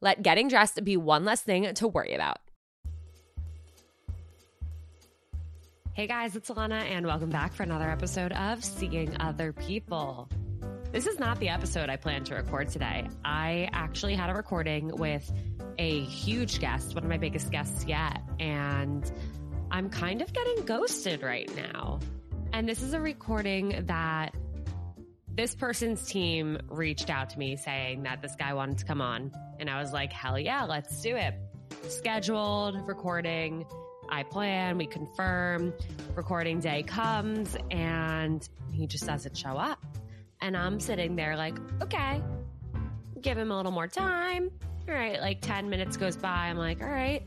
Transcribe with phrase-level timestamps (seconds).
[0.00, 2.38] Let getting dressed be one less thing to worry about.
[5.94, 10.28] Hey guys, it's Alana, and welcome back for another episode of Seeing Other People.
[10.90, 13.08] This is not the episode I planned to record today.
[13.24, 15.32] I actually had a recording with
[15.78, 19.10] a huge guest, one of my biggest guests yet, and
[19.70, 22.00] I'm kind of getting ghosted right now.
[22.52, 24.34] And this is a recording that
[25.36, 29.32] this person's team reached out to me saying that this guy wanted to come on.
[29.58, 31.34] And I was like, hell yeah, let's do it.
[31.88, 33.66] Scheduled recording.
[34.08, 35.72] I plan, we confirm,
[36.14, 39.84] recording day comes, and he just doesn't show up.
[40.40, 42.22] And I'm sitting there like, okay,
[43.20, 44.50] give him a little more time.
[44.86, 46.28] All right, like 10 minutes goes by.
[46.28, 47.22] I'm like, all right,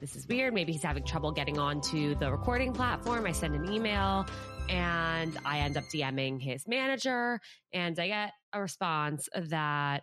[0.00, 0.54] this is weird.
[0.54, 3.26] Maybe he's having trouble getting onto the recording platform.
[3.26, 4.24] I send an email
[4.68, 7.40] and I end up DMing his manager
[7.72, 10.02] and I get a response that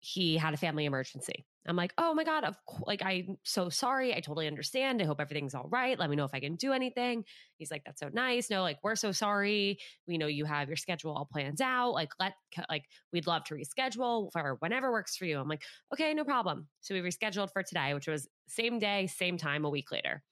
[0.00, 1.46] he had a family emergency.
[1.66, 2.56] I'm like, oh my God, of
[2.86, 4.14] like, I'm so sorry.
[4.14, 5.00] I totally understand.
[5.00, 5.98] I hope everything's all right.
[5.98, 7.24] Let me know if I can do anything.
[7.56, 8.50] He's like, that's so nice.
[8.50, 9.78] No, like, we're so sorry.
[10.06, 11.92] We know you have your schedule all planned out.
[11.92, 12.34] Like, let,
[12.68, 15.38] like, we'd love to reschedule for whenever works for you.
[15.38, 15.62] I'm like,
[15.94, 16.68] okay, no problem.
[16.82, 20.22] So we rescheduled for today, which was same day, same time, a week later.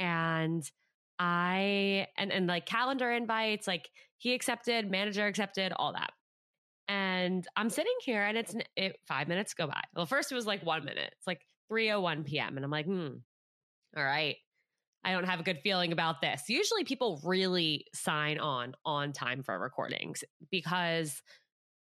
[0.00, 0.68] And
[1.22, 3.88] I, and, and like calendar invites, like
[4.18, 6.10] he accepted, manager accepted, all that.
[6.88, 9.82] And I'm sitting here and it's it, five minutes go by.
[9.94, 11.14] Well, first it was like one minute.
[11.16, 12.56] It's like 3.01 p.m.
[12.56, 13.10] And I'm like, hmm,
[13.96, 14.34] all right.
[15.04, 16.42] I don't have a good feeling about this.
[16.48, 21.22] Usually people really sign on on time for recordings because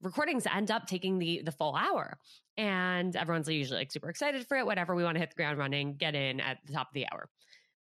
[0.03, 2.19] recordings end up taking the the full hour.
[2.56, 4.66] And everyone's usually like super excited for it.
[4.66, 7.06] Whatever, we want to hit the ground running, get in at the top of the
[7.12, 7.28] hour.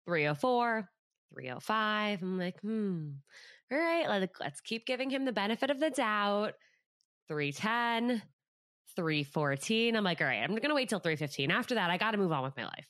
[0.06, 0.88] 304,
[1.32, 2.22] 305.
[2.22, 3.10] I'm like, hmm,
[3.72, 6.54] all right, let, let's keep giving him the benefit of the doubt.
[7.28, 8.22] 310,
[8.96, 9.96] 314.
[9.96, 11.50] I'm like, all right, I'm going to wait till 315.
[11.50, 12.86] After that, I got to move on with my life.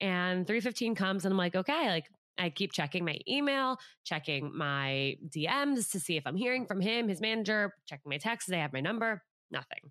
[0.00, 2.06] And 315 comes and I'm like, okay, like
[2.38, 7.08] I keep checking my email, checking my DMs to see if I'm hearing from him,
[7.08, 8.50] his manager, checking my texts.
[8.50, 9.90] They have my number, nothing.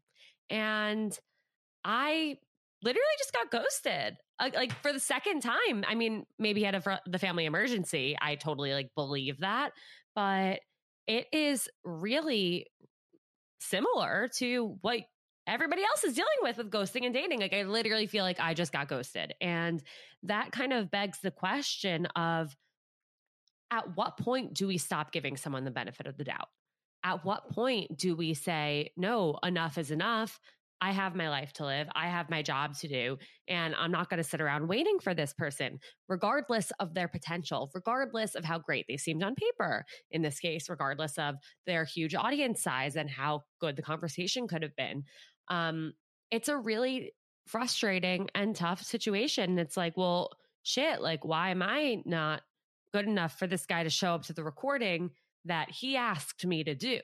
[0.49, 1.17] And
[1.83, 2.37] I
[2.83, 5.85] literally just got ghosted uh, like for the second time.
[5.87, 8.17] I mean, maybe had a, the family emergency.
[8.19, 9.71] I totally like believe that,
[10.15, 10.59] but
[11.07, 12.67] it is really
[13.59, 15.01] similar to what
[15.47, 17.39] everybody else is dealing with with ghosting and dating.
[17.39, 19.33] Like I literally feel like I just got ghosted.
[19.41, 19.81] And
[20.23, 22.55] that kind of begs the question of
[23.71, 26.49] at what point do we stop giving someone the benefit of the doubt?
[27.03, 30.39] At what point do we say, no, enough is enough?
[30.81, 31.87] I have my life to live.
[31.93, 33.17] I have my job to do.
[33.47, 35.79] And I'm not going to sit around waiting for this person,
[36.09, 40.69] regardless of their potential, regardless of how great they seemed on paper in this case,
[40.69, 41.35] regardless of
[41.67, 45.03] their huge audience size and how good the conversation could have been.
[45.49, 45.93] Um,
[46.31, 47.13] it's a really
[47.47, 49.59] frustrating and tough situation.
[49.59, 50.31] It's like, well,
[50.63, 52.41] shit, like, why am I not
[52.91, 55.11] good enough for this guy to show up to the recording
[55.45, 56.99] that he asked me to do?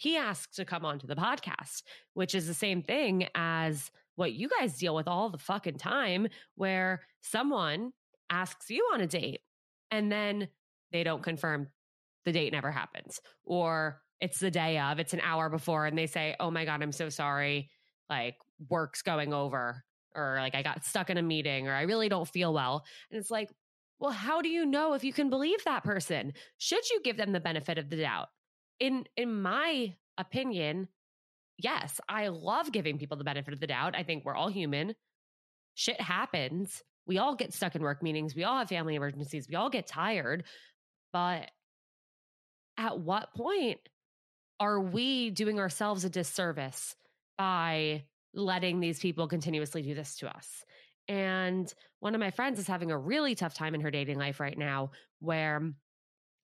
[0.00, 1.82] He asked to come onto the podcast,
[2.14, 6.26] which is the same thing as what you guys deal with all the fucking time,
[6.54, 7.92] where someone
[8.30, 9.40] asks you on a date
[9.90, 10.48] and then
[10.90, 11.68] they don't confirm
[12.24, 16.06] the date never happens, or it's the day of, it's an hour before, and they
[16.06, 17.68] say, Oh my God, I'm so sorry.
[18.08, 18.36] Like,
[18.70, 22.26] work's going over, or like, I got stuck in a meeting, or I really don't
[22.28, 22.86] feel well.
[23.10, 23.50] And it's like,
[23.98, 26.32] well, how do you know if you can believe that person?
[26.56, 28.28] Should you give them the benefit of the doubt?
[28.80, 30.88] In in my opinion,
[31.58, 33.94] yes, I love giving people the benefit of the doubt.
[33.94, 34.94] I think we're all human.
[35.74, 36.82] Shit happens.
[37.06, 38.34] We all get stuck in work meetings.
[38.34, 39.48] We all have family emergencies.
[39.48, 40.44] We all get tired.
[41.12, 41.50] But
[42.76, 43.80] at what point
[44.58, 46.94] are we doing ourselves a disservice
[47.36, 48.04] by
[48.34, 50.64] letting these people continuously do this to us?
[51.08, 54.38] And one of my friends is having a really tough time in her dating life
[54.38, 55.72] right now where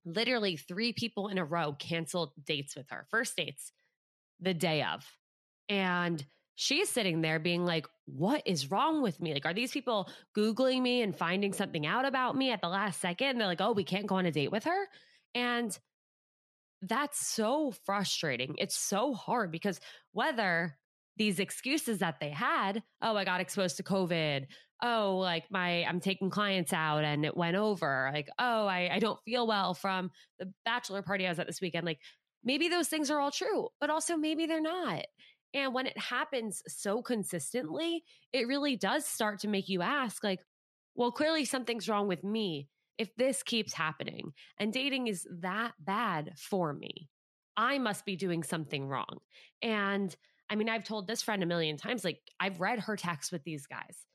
[0.07, 3.73] literally three people in a row canceled dates with her, first dates
[4.41, 5.05] the day of.
[5.69, 6.25] And
[6.55, 9.35] she's sitting there being like, What is wrong with me?
[9.35, 13.01] Like, are these people Googling me and finding something out about me at the last
[13.01, 13.29] second?
[13.29, 14.87] And they're like, Oh, we can't go on a date with her.
[15.35, 15.77] And
[16.83, 18.55] that's so frustrating.
[18.59, 19.81] It's so hard because
[20.13, 20.77] whether
[21.17, 24.47] these excuses that they had, oh, I got exposed to COVID,
[24.83, 28.11] oh, like my, I'm taking clients out and it went over.
[28.13, 31.61] Like, oh, I, I don't feel well from the bachelor party I was at this
[31.61, 31.87] weekend.
[31.87, 32.01] Like,
[32.45, 35.05] maybe those things are all true, but also maybe they're not.
[35.55, 40.41] And when it happens so consistently, it really does start to make you ask, like,
[40.95, 42.69] well, clearly something's wrong with me
[42.99, 47.09] if this keeps happening and dating is that bad for me.
[47.57, 49.19] I must be doing something wrong.
[49.63, 50.15] And
[50.49, 53.43] I mean, I've told this friend a million times, like, I've read her texts with
[53.45, 54.07] these guys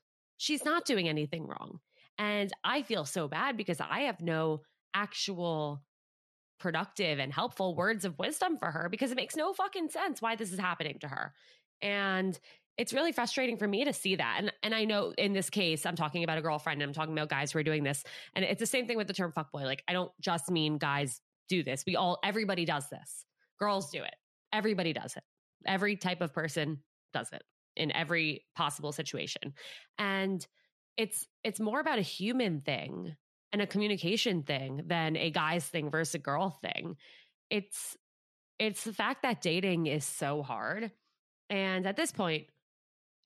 [0.42, 1.78] she's not doing anything wrong.
[2.18, 4.62] And I feel so bad because I have no
[4.92, 5.84] actual
[6.58, 10.34] productive and helpful words of wisdom for her because it makes no fucking sense why
[10.34, 11.32] this is happening to her.
[11.80, 12.38] And
[12.76, 14.36] it's really frustrating for me to see that.
[14.38, 17.12] And and I know in this case, I'm talking about a girlfriend and I'm talking
[17.12, 18.02] about guys who are doing this.
[18.34, 19.62] And it's the same thing with the term fuckboy.
[19.62, 21.84] Like, I don't just mean guys do this.
[21.86, 23.24] We all everybody does this.
[23.60, 24.14] Girls do it.
[24.52, 25.22] Everybody does it.
[25.66, 26.82] Every type of person
[27.12, 27.42] does it
[27.76, 29.54] in every possible situation.
[29.98, 30.46] And
[30.96, 33.16] it's it's more about a human thing
[33.52, 36.96] and a communication thing than a guy's thing versus a girl thing.
[37.50, 37.96] It's
[38.58, 40.90] it's the fact that dating is so hard.
[41.50, 42.46] And at this point,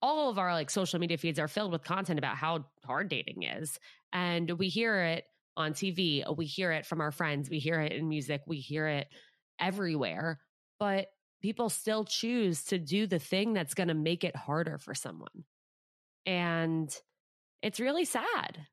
[0.03, 3.43] all of our like social media feeds are filled with content about how hard dating
[3.43, 3.79] is.
[4.13, 5.25] And we hear it
[5.57, 8.87] on TV, we hear it from our friends, we hear it in music, we hear
[8.87, 9.09] it
[9.59, 10.39] everywhere.
[10.79, 11.07] But
[11.43, 15.45] people still choose to do the thing that's going to make it harder for someone.
[16.25, 16.95] And
[17.63, 18.67] it's really sad.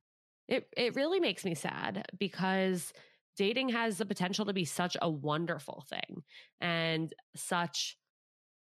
[0.48, 2.94] It it really makes me sad because
[3.38, 6.24] dating has the potential to be such a wonderful thing
[6.62, 7.98] and such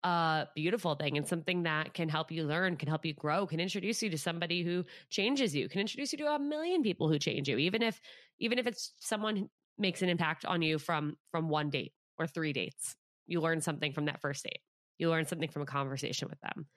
[0.03, 3.59] a beautiful thing and something that can help you learn, can help you grow, can
[3.59, 7.19] introduce you to somebody who changes you, can introduce you to a million people who
[7.19, 8.01] change you, even if
[8.39, 12.53] even if it's someone makes an impact on you from from one date or three
[12.53, 12.95] dates
[13.27, 14.61] you learn something from that first date.
[14.97, 16.67] You learn something from a conversation with them.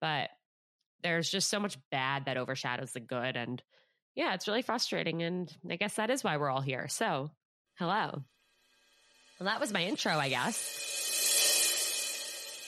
[0.00, 0.30] But
[1.02, 3.36] there's just so much bad that overshadows the good.
[3.36, 3.62] And
[4.14, 5.22] yeah, it's really frustrating.
[5.22, 6.88] And I guess that is why we're all here.
[6.88, 7.30] So,
[7.78, 8.24] hello.
[9.38, 10.86] Well, that was my intro, I guess.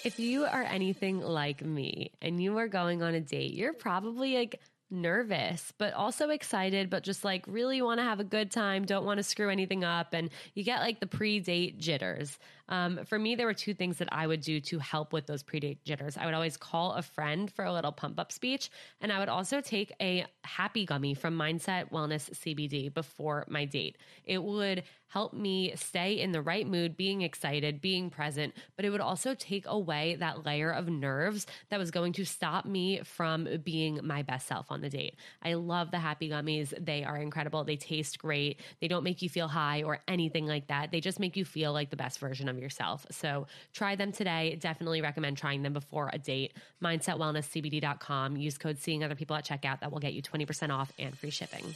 [0.05, 4.37] If you are anything like me and you are going on a date, you're probably
[4.37, 4.61] like
[4.91, 9.05] nervous, but also excited, but just like really want to have a good time, don't
[9.05, 10.13] want to screw anything up.
[10.13, 12.39] And you get like the pre date jitters.
[12.71, 15.43] Um, for me, there were two things that I would do to help with those
[15.43, 16.17] pre date jitters.
[16.17, 19.29] I would always call a friend for a little pump up speech, and I would
[19.29, 23.99] also take a happy gummy from Mindset Wellness CBD before my date.
[24.25, 28.91] It would help me stay in the right mood, being excited, being present, but it
[28.91, 33.49] would also take away that layer of nerves that was going to stop me from
[33.65, 35.17] being my best self on the date.
[35.43, 36.73] I love the happy gummies.
[36.79, 37.65] They are incredible.
[37.65, 38.61] They taste great.
[38.81, 40.93] They don't make you feel high or anything like that.
[40.93, 43.07] They just make you feel like the best version of yourself.
[43.11, 44.57] So try them today.
[44.61, 46.53] Definitely recommend trying them before a date.
[46.83, 48.37] MindsetWellnessCBD.com.
[48.37, 49.81] Use code seeing other people at checkout.
[49.81, 51.75] That will get you 20% off and free shipping.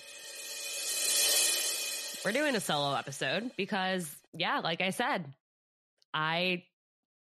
[2.25, 5.27] We're doing a solo episode because, yeah, like I said,
[6.15, 6.65] I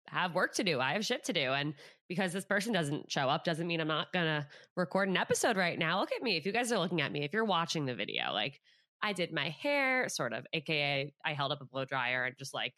[0.09, 0.80] have work to do.
[0.80, 1.52] I have shit to do.
[1.52, 1.75] And
[2.09, 5.56] because this person doesn't show up doesn't mean I'm not going to record an episode
[5.56, 6.00] right now.
[6.00, 6.37] Look at me.
[6.37, 8.61] If you guys are looking at me, if you're watching the video, like
[9.02, 12.52] I did my hair, sort of, AKA I held up a blow dryer and just
[12.52, 12.75] like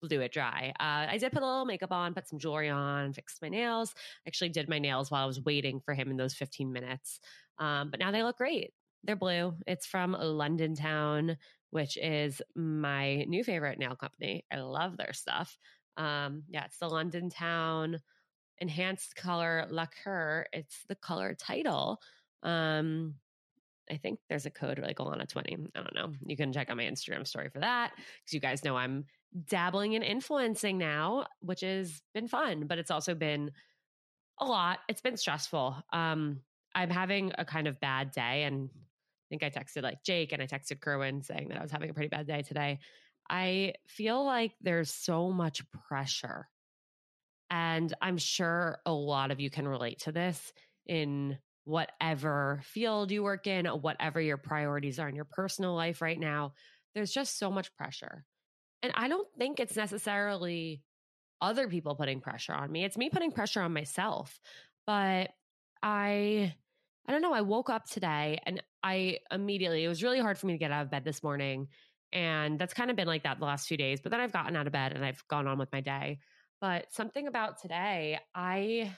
[0.00, 0.72] blew it dry.
[0.78, 3.94] Uh, I did put a little makeup on, put some jewelry on, fixed my nails.
[4.26, 7.20] Actually, did my nails while I was waiting for him in those 15 minutes.
[7.58, 8.72] Um, but now they look great.
[9.04, 9.54] They're blue.
[9.66, 11.36] It's from London Town,
[11.70, 14.44] which is my new favorite nail company.
[14.52, 15.56] I love their stuff.
[15.96, 18.00] Um, yeah, it's the London Town
[18.58, 20.46] Enhanced Color Lacquer.
[20.52, 22.00] It's the color title.
[22.42, 23.14] Um,
[23.90, 25.56] I think there's a code like Alana 20.
[25.74, 26.12] I don't know.
[26.24, 29.04] You can check out my Instagram story for that because you guys know I'm
[29.46, 33.52] dabbling in influencing now, which has been fun, but it's also been
[34.38, 34.78] a lot.
[34.88, 35.76] It's been stressful.
[35.92, 36.40] Um,
[36.74, 40.42] I'm having a kind of bad day and I think I texted like Jake and
[40.42, 42.80] I texted Kerwin saying that I was having a pretty bad day today.
[43.28, 46.48] I feel like there's so much pressure.
[47.48, 50.52] And I'm sure a lot of you can relate to this
[50.86, 56.18] in whatever field you work in, whatever your priorities are in your personal life right
[56.18, 56.54] now.
[56.94, 58.24] There's just so much pressure.
[58.82, 60.82] And I don't think it's necessarily
[61.40, 62.84] other people putting pressure on me.
[62.84, 64.40] It's me putting pressure on myself.
[64.86, 65.30] But
[65.82, 66.54] I
[67.06, 70.46] I don't know, I woke up today and I immediately it was really hard for
[70.46, 71.68] me to get out of bed this morning
[72.12, 74.00] and that's kind of been like that the last few days.
[74.00, 76.18] But then I've gotten out of bed and I've gone on with my day.
[76.60, 78.92] But something about today, I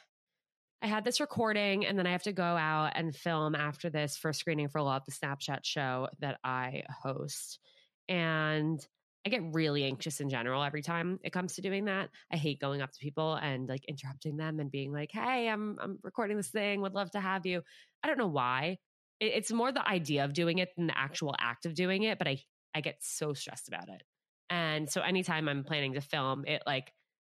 [0.81, 4.17] I had this recording and then I have to go out and film after this
[4.17, 7.61] for screening for Love the Snapchat show that I host.
[8.09, 8.85] And
[9.25, 12.11] I get really anxious in general every time it comes to doing that.
[12.33, 15.79] I hate going up to people and like interrupting them and being like, "Hey, I'm
[15.81, 16.81] I'm recording this thing.
[16.81, 17.63] Would love to have you."
[18.03, 18.79] I don't know why.
[19.21, 22.27] It's more the idea of doing it than the actual act of doing it, but
[22.27, 22.43] I
[22.75, 24.03] I get so stressed about it.
[24.51, 26.93] And so anytime I'm planning to film, it like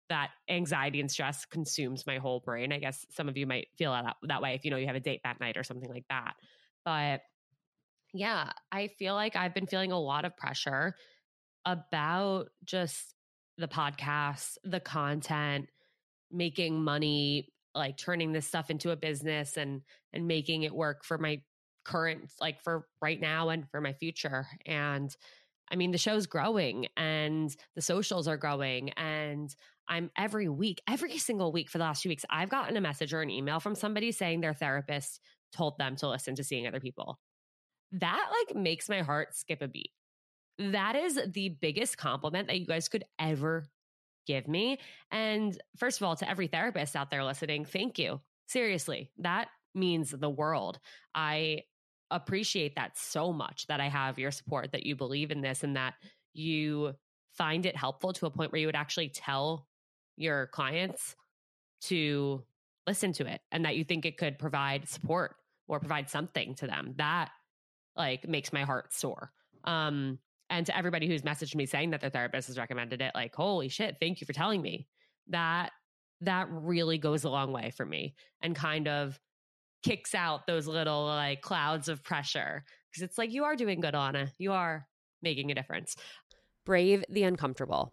[0.09, 2.73] that anxiety and stress consumes my whole brain.
[2.73, 4.97] I guess some of you might feel that, that way if you know you have
[4.97, 6.35] a date that night or something like that.
[6.85, 7.23] But
[8.13, 10.95] yeah, I feel like I've been feeling a lot of pressure
[11.65, 13.15] about just
[13.59, 15.69] the podcast, the content,
[16.31, 21.19] making money, like turning this stuff into a business and and making it work for
[21.19, 21.41] my
[21.85, 25.15] current like for right now and for my future and
[25.71, 28.91] I mean, the show's growing and the socials are growing.
[28.91, 29.55] And
[29.89, 33.15] I'm every week, every single week for the last few weeks, I've gotten a message
[33.15, 35.21] or an email from somebody saying their therapist
[35.53, 37.19] told them to listen to seeing other people.
[37.93, 39.91] That like makes my heart skip a beat.
[40.59, 43.65] That is the biggest compliment that you guys could ever
[44.27, 44.79] give me.
[45.11, 48.21] And first of all, to every therapist out there listening, thank you.
[48.47, 50.79] Seriously, that means the world.
[51.15, 51.63] I
[52.11, 55.77] appreciate that so much that I have your support, that you believe in this, and
[55.77, 55.95] that
[56.33, 56.95] you
[57.33, 59.67] find it helpful to a point where you would actually tell
[60.17, 61.17] your clients
[61.83, 62.45] to
[62.87, 65.35] listen to it and that you think it could provide support
[65.67, 66.95] or provide something to them.
[66.97, 67.31] That
[67.97, 69.33] like makes my heart soar.
[69.65, 70.19] Um,
[70.51, 73.69] and to everybody who's messaged me saying that their therapist has recommended it, like, holy
[73.69, 74.87] shit, thank you for telling me.
[75.29, 75.71] That
[76.21, 79.19] that really goes a long way for me and kind of
[79.83, 83.95] kicks out those little like clouds of pressure because it's like you are doing good,
[83.95, 84.31] Anna.
[84.39, 84.87] You are
[85.23, 85.97] making a difference.
[86.65, 87.93] Brave the uncomfortable.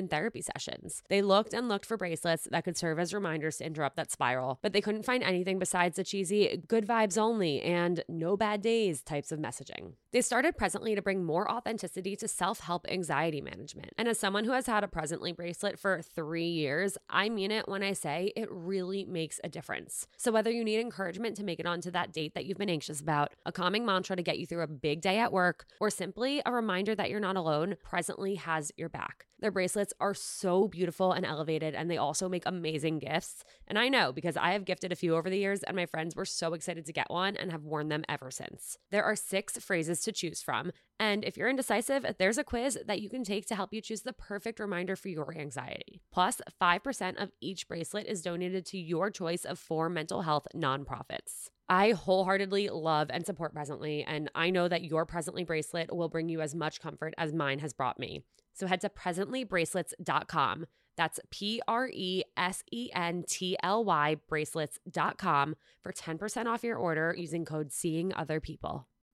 [0.07, 1.03] therapy sessions.
[1.09, 4.59] They looked and looked for bracelets that could serve as reminders to interrupt that spiral,
[4.61, 9.01] but they couldn't find anything besides the cheesy good vibes only and no bad days
[9.01, 9.93] types of messaging.
[10.11, 13.93] They started Presently to bring more authenticity to self help anxiety management.
[13.97, 17.69] And as someone who has had a Presently bracelet for three years, I mean it
[17.69, 20.07] when I say it really makes a difference.
[20.17, 22.99] So whether you need encouragement to make it onto that date that you've been anxious
[22.99, 26.41] about, a calming mantra to get you through a big day at work, or simply
[26.45, 29.27] a reminder that you're not alone, Presently has your back.
[29.41, 33.43] Their bracelets are so beautiful and elevated, and they also make amazing gifts.
[33.65, 36.15] And I know because I have gifted a few over the years, and my friends
[36.15, 38.77] were so excited to get one and have worn them ever since.
[38.91, 40.71] There are six phrases to choose from.
[40.99, 44.01] And if you're indecisive, there's a quiz that you can take to help you choose
[44.01, 46.01] the perfect reminder for your anxiety.
[46.11, 51.49] Plus, 5% of each bracelet is donated to your choice of four mental health nonprofits.
[51.67, 56.29] I wholeheartedly love and support Presently, and I know that your Presently bracelet will bring
[56.29, 58.23] you as much comfort as mine has brought me.
[58.53, 60.65] So head to presentlybracelets.com.
[60.97, 66.77] That's P R E S E N T L Y bracelets.com for 10% off your
[66.77, 68.87] order using code Seeing Other People.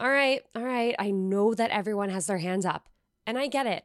[0.00, 0.94] All right, all right.
[0.98, 2.88] I know that everyone has their hands up,
[3.26, 3.84] and I get it.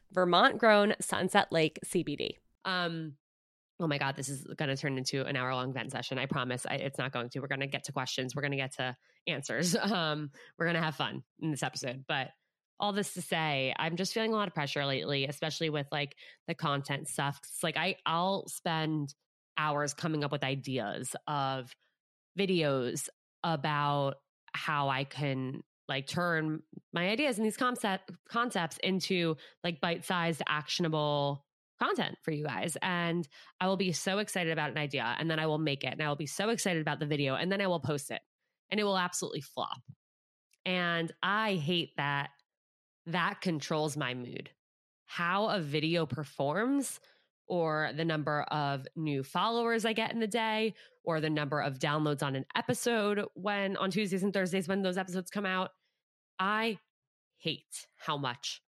[0.11, 2.31] Vermont grown Sunset Lake CBD.
[2.65, 3.13] Um,
[3.79, 6.19] oh my God, this is going to turn into an hour long vent session.
[6.19, 7.39] I promise I, it's not going to.
[7.39, 8.35] We're going to get to questions.
[8.35, 8.95] We're going to get to
[9.27, 9.75] answers.
[9.81, 12.05] Um, we're going to have fun in this episode.
[12.07, 12.29] But
[12.79, 16.15] all this to say, I'm just feeling a lot of pressure lately, especially with like
[16.47, 17.39] the content stuff.
[17.43, 19.13] It's like I, I'll spend
[19.57, 21.71] hours coming up with ideas of
[22.37, 23.09] videos
[23.43, 24.15] about
[24.53, 26.61] how I can like turn
[26.93, 31.45] my ideas and these concept concepts into like bite-sized actionable
[31.79, 33.27] content for you guys and
[33.59, 36.01] I will be so excited about an idea and then I will make it and
[36.01, 38.21] I will be so excited about the video and then I will post it
[38.69, 39.81] and it will absolutely flop.
[40.65, 42.29] And I hate that
[43.07, 44.49] that controls my mood.
[45.07, 46.99] How a video performs
[47.51, 50.73] or the number of new followers I get in the day,
[51.03, 54.97] or the number of downloads on an episode when on Tuesdays and Thursdays when those
[54.97, 55.71] episodes come out.
[56.41, 56.79] I
[57.37, 58.61] hate how much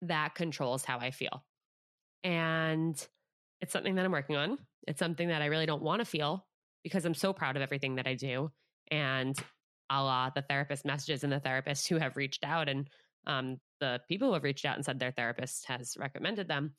[0.00, 1.44] that controls how I feel.
[2.24, 2.96] And
[3.60, 4.56] it's something that I'm working on.
[4.88, 6.46] It's something that I really don't want to feel
[6.82, 8.50] because I'm so proud of everything that I do.
[8.90, 9.36] And
[9.90, 12.88] a la the therapist messages and the therapists who have reached out and
[13.26, 16.72] um, the people who have reached out and said their therapist has recommended them.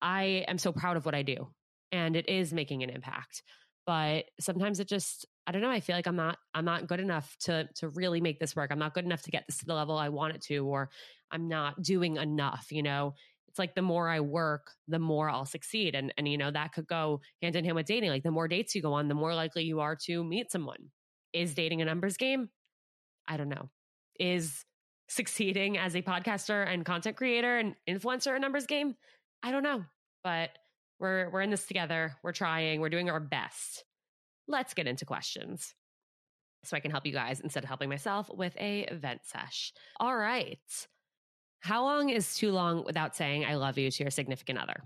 [0.00, 1.48] I am so proud of what I do
[1.90, 3.42] and it is making an impact.
[3.86, 7.00] But sometimes it just, I don't know, I feel like I'm not, I'm not good
[7.00, 8.70] enough to, to really make this work.
[8.70, 10.90] I'm not good enough to get this to the level I want it to, or
[11.32, 13.14] I'm not doing enough, you know?
[13.48, 15.94] It's like the more I work, the more I'll succeed.
[15.94, 18.08] And, and, you know, that could go hand in hand with dating.
[18.08, 20.90] Like the more dates you go on, the more likely you are to meet someone.
[21.34, 22.48] Is dating a numbers game?
[23.28, 23.68] I don't know.
[24.18, 24.64] Is
[25.08, 28.94] succeeding as a podcaster and content creator and influencer a numbers game?
[29.42, 29.84] I don't know,
[30.24, 30.50] but
[30.98, 32.16] we're we're in this together.
[32.22, 32.80] We're trying.
[32.80, 33.84] We're doing our best.
[34.48, 35.74] Let's get into questions.
[36.64, 39.72] So I can help you guys instead of helping myself with a vent sesh.
[39.98, 40.58] All right.
[41.60, 44.84] How long is too long without saying I love you to your significant other?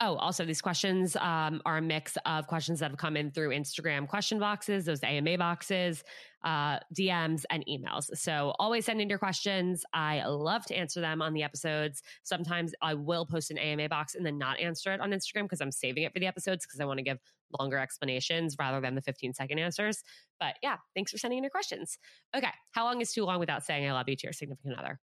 [0.00, 3.48] Oh, also, these questions um, are a mix of questions that have come in through
[3.48, 6.04] Instagram question boxes, those AMA boxes,
[6.44, 8.04] uh, DMs, and emails.
[8.16, 9.84] So always send in your questions.
[9.92, 12.02] I love to answer them on the episodes.
[12.22, 15.60] Sometimes I will post an AMA box and then not answer it on Instagram because
[15.60, 17.18] I'm saving it for the episodes because I want to give
[17.58, 20.04] longer explanations rather than the 15 second answers.
[20.38, 21.98] But yeah, thanks for sending in your questions.
[22.36, 25.00] Okay, how long is too long without saying I love you to your significant other?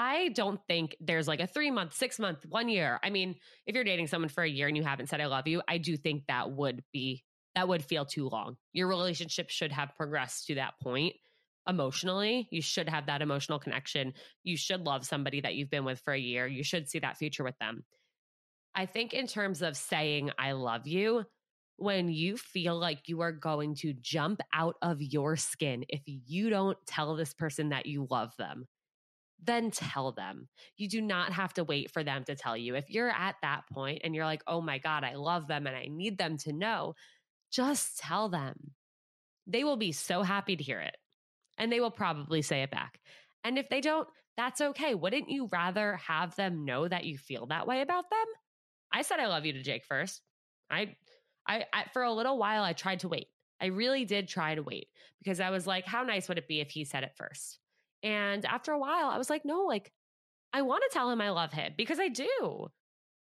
[0.00, 3.00] I don't think there's like a three month, six month, one year.
[3.02, 3.34] I mean,
[3.66, 5.78] if you're dating someone for a year and you haven't said I love you, I
[5.78, 7.24] do think that would be,
[7.56, 8.58] that would feel too long.
[8.72, 11.16] Your relationship should have progressed to that point
[11.68, 12.46] emotionally.
[12.52, 14.14] You should have that emotional connection.
[14.44, 16.46] You should love somebody that you've been with for a year.
[16.46, 17.82] You should see that future with them.
[18.76, 21.24] I think, in terms of saying I love you,
[21.76, 26.50] when you feel like you are going to jump out of your skin if you
[26.50, 28.68] don't tell this person that you love them
[29.42, 30.48] then tell them.
[30.76, 32.74] You do not have to wait for them to tell you.
[32.74, 35.76] If you're at that point and you're like, oh my God, I love them and
[35.76, 36.94] I need them to know,
[37.50, 38.72] just tell them.
[39.46, 40.96] They will be so happy to hear it
[41.56, 43.00] and they will probably say it back.
[43.44, 44.94] And if they don't, that's okay.
[44.94, 48.26] Wouldn't you rather have them know that you feel that way about them?
[48.92, 50.22] I said I love you to Jake first.
[50.70, 50.96] I,
[51.46, 53.28] I, I for a little while I tried to wait.
[53.60, 54.88] I really did try to wait
[55.22, 57.58] because I was like, how nice would it be if he said it first?
[58.02, 59.92] And after a while, I was like, no, like,
[60.52, 62.68] I want to tell him I love him because I do.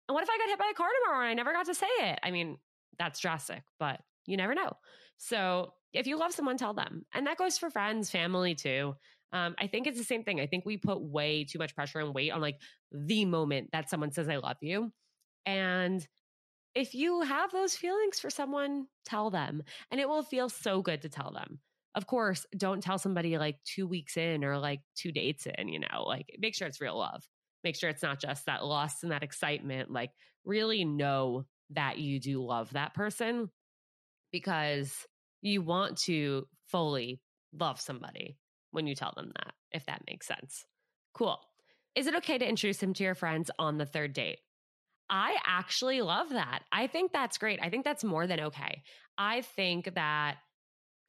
[0.09, 1.75] And what if I got hit by a car tomorrow and I never got to
[1.75, 2.19] say it?
[2.23, 2.59] I mean,
[2.99, 4.73] that's drastic, but you never know.
[5.19, 7.05] So if you love someone, tell them.
[7.13, 8.95] And that goes for friends, family too.
[9.33, 10.41] Um, I think it's the same thing.
[10.41, 12.57] I think we put way too much pressure and weight on like
[12.91, 14.93] the moment that someone says, I love you.
[15.47, 16.07] And
[16.75, 19.63] if you have those feelings for someone, tell them.
[19.91, 21.61] And it will feel so good to tell them
[21.95, 25.81] of course, don't tell somebody like two weeks in or like two dates in, you
[25.81, 27.23] know, like make sure it's real love.
[27.65, 29.91] Make sure it's not just that lust and that excitement.
[29.91, 30.11] Like,
[30.45, 33.51] really know that you do love that person
[34.33, 35.07] because
[35.43, 37.21] you want to fully
[37.53, 38.39] love somebody
[38.71, 40.65] when you tell them that, if that makes sense.
[41.15, 41.39] Cool.
[41.95, 44.39] Is it okay to introduce him to your friends on the third date?
[45.09, 46.61] I actually love that.
[46.71, 47.59] I think that's great.
[47.61, 48.83] I think that's more than okay.
[49.19, 50.37] I think that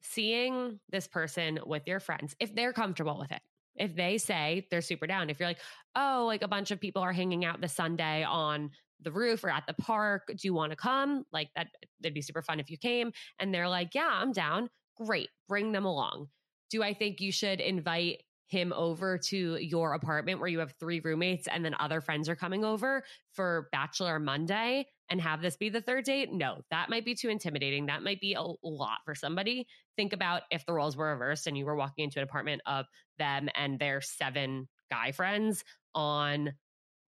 [0.02, 3.40] seeing this person with your friends, if they're comfortable with it,
[3.76, 5.60] if they say they're super down, if you're like,
[5.96, 9.50] oh, like a bunch of people are hanging out this Sunday on the roof or
[9.50, 11.24] at the park, do you want to come?
[11.32, 11.68] Like that,
[12.00, 13.12] that'd be super fun if you came.
[13.38, 14.68] And they're like, yeah, I'm down.
[14.96, 15.28] Great.
[15.48, 16.28] Bring them along.
[16.70, 21.00] Do I think you should invite him over to your apartment where you have three
[21.00, 25.68] roommates and then other friends are coming over for Bachelor Monday and have this be
[25.68, 26.32] the third date?
[26.32, 27.86] No, that might be too intimidating.
[27.86, 29.66] That might be a lot for somebody.
[29.94, 32.86] Think about if the roles were reversed and you were walking into an apartment of
[33.18, 36.54] them and their seven guy friends on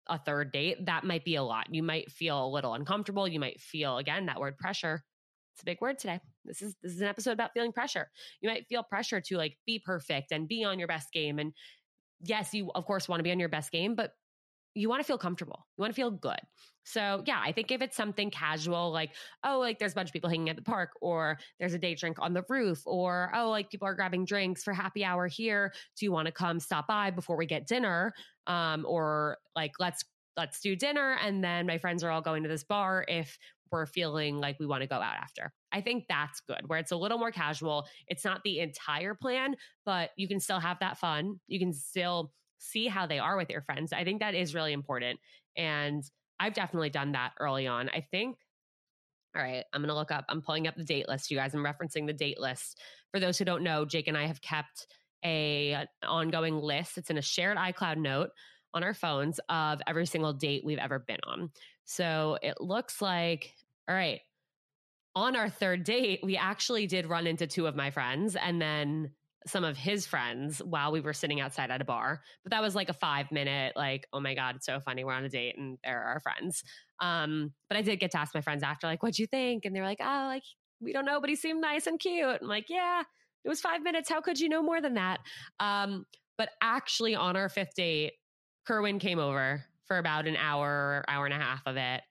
[0.07, 1.73] a third date, that might be a lot.
[1.73, 3.25] You might feel a little uncomfortable.
[3.25, 5.01] You might feel, again, that word pressure
[5.53, 6.19] it's a big word today.
[6.45, 8.09] This is this is an episode about feeling pressure.
[8.41, 11.37] You might feel pressure to like be perfect and be on your best game.
[11.37, 11.53] And
[12.21, 14.13] yes, you of course want to be on your best game, but
[14.75, 15.67] you want to feel comfortable.
[15.77, 16.39] You want to feel good.
[16.83, 19.11] So, yeah, I think if it's something casual, like,
[19.43, 21.95] oh, like there's a bunch of people hanging at the park, or there's a day
[21.95, 25.73] drink on the roof, or oh, like people are grabbing drinks for happy hour here.
[25.97, 28.13] Do you want to come stop by before we get dinner?
[28.47, 30.03] Um, or like, let's
[30.35, 33.37] let's do dinner and then my friends are all going to this bar if
[33.71, 35.51] we're feeling like we want to go out after.
[35.71, 37.87] I think that's good, where it's a little more casual.
[38.07, 41.39] It's not the entire plan, but you can still have that fun.
[41.47, 42.31] You can still
[42.63, 43.93] see how they are with your friends.
[43.93, 45.19] I think that is really important.
[45.57, 46.03] And
[46.39, 47.89] I've definitely done that early on.
[47.89, 48.37] I think
[49.35, 50.25] all right, I'm going to look up.
[50.29, 51.55] I'm pulling up the date list, you guys.
[51.55, 52.79] I'm referencing the date list.
[53.11, 54.85] For those who don't know, Jake and I have kept
[55.25, 56.99] a ongoing list.
[56.99, 58.29] It's in a shared iCloud note
[58.73, 61.49] on our phones of every single date we've ever been on.
[61.85, 63.55] So it looks like,
[63.89, 64.21] all right,
[65.15, 69.11] on our third date, we actually did run into two of my friends and then
[69.45, 72.21] some of his friends while we were sitting outside at a bar.
[72.43, 75.03] But that was like a five minute, like, oh my God, it's so funny.
[75.03, 76.63] We're on a date and there are our friends.
[76.99, 79.65] Um, but I did get to ask my friends after, like, what'd you think?
[79.65, 80.43] And they're like, oh, like,
[80.79, 82.39] we don't know, but he seemed nice and cute.
[82.41, 83.03] I'm like, yeah,
[83.43, 84.09] it was five minutes.
[84.09, 85.19] How could you know more than that?
[85.59, 86.05] Um,
[86.37, 88.13] but actually, on our fifth date,
[88.65, 92.01] Kerwin came over for about an hour, hour and a half of it.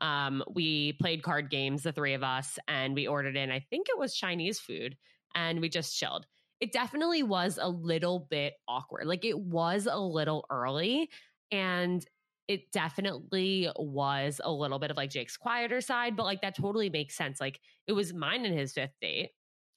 [0.00, 3.86] Um, we played card games, the three of us, and we ordered in, I think
[3.88, 4.96] it was Chinese food,
[5.34, 6.26] and we just chilled.
[6.62, 9.06] It definitely was a little bit awkward.
[9.06, 11.10] Like it was a little early,
[11.50, 12.06] and
[12.48, 16.88] it definitely was a little bit of like Jake's quieter side, but like that totally
[16.88, 17.40] makes sense.
[17.40, 19.30] Like it was mine and his fifth date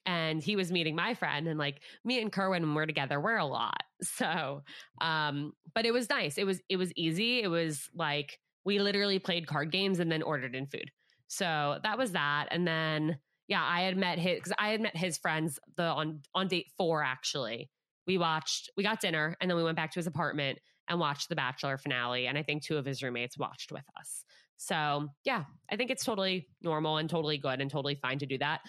[0.06, 3.38] and he was meeting my friend and like me and Kerwin when we're together we're
[3.38, 4.62] a lot so
[5.02, 9.20] um but it was nice it was it was easy it was like we literally
[9.20, 10.92] played card games and then ordered in food
[11.28, 14.96] so that was that and then yeah I had met his because I had met
[14.96, 17.70] his friends the on on date four actually
[18.08, 21.30] we watched we got dinner and then we went back to his apartment and watched
[21.30, 24.24] the Bachelor finale and I think two of his roommates watched with us
[24.58, 28.38] so yeah I think it's totally normal and totally good and totally fine to do
[28.40, 28.62] that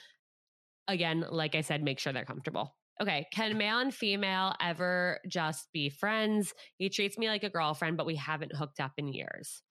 [0.88, 2.74] again, like I said, make sure they're comfortable.
[3.00, 3.26] Okay.
[3.32, 6.54] Can male and female ever just be friends?
[6.76, 9.62] He treats me like a girlfriend, but we haven't hooked up in years.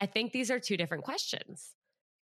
[0.00, 1.74] I think these are two different questions.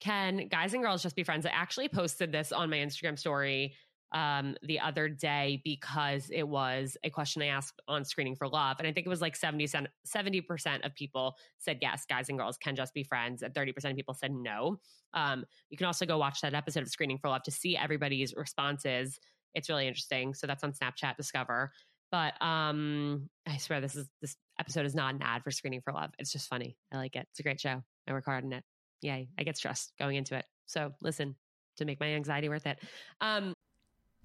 [0.01, 1.47] Can guys and girls just be friends?
[1.47, 3.75] I actually posted this on my Instagram story
[4.13, 8.77] um, the other day because it was a question I asked on Screening for Love.
[8.79, 12.57] And I think it was like 70, 70% of people said yes, guys and girls
[12.57, 14.81] can just be friends, and 30% of people said no.
[15.15, 18.35] Um, you can also go watch that episode of Screening for Love to see everybody's
[18.35, 19.19] responses.
[19.55, 20.35] It's really interesting.
[20.35, 21.73] So that's on Snapchat Discover.
[22.11, 25.93] But um, I swear this is this episode is not an ad for Screening for
[25.93, 26.11] Love.
[26.19, 26.77] It's just funny.
[26.93, 27.27] I like it.
[27.31, 27.83] It's a great show.
[28.09, 28.65] I work hard on it.
[29.03, 29.29] Yay.
[29.39, 30.45] I get stressed going into it.
[30.67, 31.37] So listen
[31.77, 32.79] to make my anxiety worth it.
[33.21, 33.55] Um,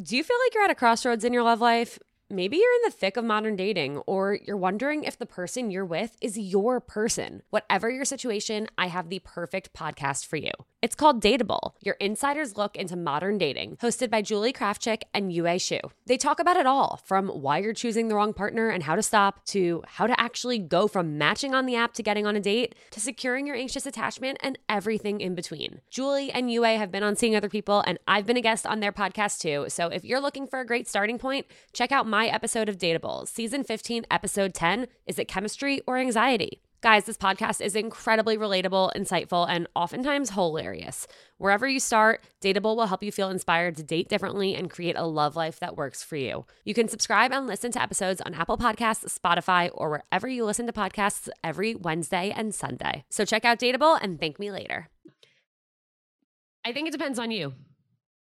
[0.01, 1.97] do you feel like you're at a crossroads in your love life?
[2.29, 5.85] Maybe you're in the thick of modern dating, or you're wondering if the person you're
[5.85, 7.43] with is your person.
[7.51, 10.51] Whatever your situation, I have the perfect podcast for you.
[10.85, 15.57] It's called Dateable, your insider's look into modern dating, hosted by Julie Krafchick and Yue
[15.57, 15.79] Shu.
[16.05, 19.01] They talk about it all from why you're choosing the wrong partner and how to
[19.01, 22.39] stop, to how to actually go from matching on the app to getting on a
[22.39, 25.81] date, to securing your anxious attachment and everything in between.
[25.89, 28.79] Julie and Yue have been on Seeing Other People, and I've been a guest on
[28.79, 29.65] their podcast too.
[29.69, 33.27] So if you're looking for a great starting point, check out my episode of Dateable.
[33.27, 36.61] Season 15, episode 10 Is it chemistry or anxiety?
[36.85, 41.07] Guys, this podcast is incredibly relatable, insightful, and oftentimes hilarious.
[41.39, 45.07] Wherever you start, Dateable will help you feel inspired to date differently and create a
[45.07, 46.45] love life that works for you.
[46.63, 50.67] You can subscribe and listen to episodes on Apple Podcasts, Spotify, or wherever you listen
[50.67, 53.03] to podcasts every Wednesday and Sunday.
[53.09, 54.89] So check out Dateable and thank me later.
[56.63, 57.53] I think it depends on you.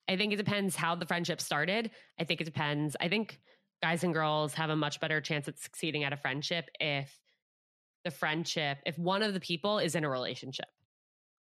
[0.08, 1.90] I think it depends how the friendship started.
[2.18, 2.96] I think it depends.
[2.98, 3.40] I think
[3.82, 7.14] guys and girls have a much better chance at succeeding at a friendship if
[8.04, 10.66] the friendship if one of the people is in a relationship.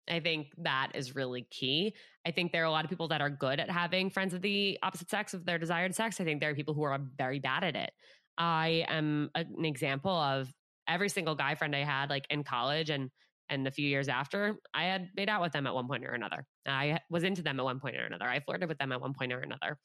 [0.09, 1.95] I think that is really key.
[2.27, 4.43] I think there are a lot of people that are good at having friends of
[4.43, 6.21] the opposite sex of their desired sex.
[6.21, 7.93] I think there are people who are very bad at it.
[8.37, 10.53] I am an example of
[10.89, 13.11] every single guy friend I had like in college and
[13.49, 16.13] and a few years after, I had made out with them at one point or
[16.13, 16.47] another.
[16.67, 18.25] I was into them at one point or another.
[18.25, 19.79] I flirted with them at one point or another.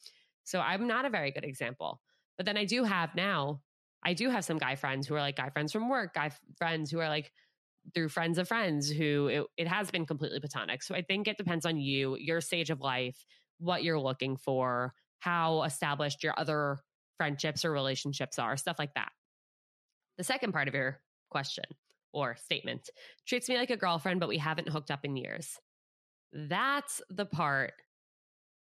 [0.46, 2.00] So I'm not a very good example.
[2.38, 3.60] But then I do have now
[4.04, 6.92] I do have some guy friends who are like guy friends from work, guy friends
[6.92, 7.32] who are like
[7.94, 10.84] through friends of friends who it, it has been completely platonic.
[10.84, 13.26] So I think it depends on you, your stage of life,
[13.60, 16.80] what you're looking for, how established your other
[17.18, 19.10] friendships or relationships are, stuff like that.
[20.18, 21.66] The second part of your question
[22.14, 22.90] or statement
[23.28, 25.60] treats me like a girlfriend, but we haven't hooked up in years.
[26.34, 27.74] That's the part,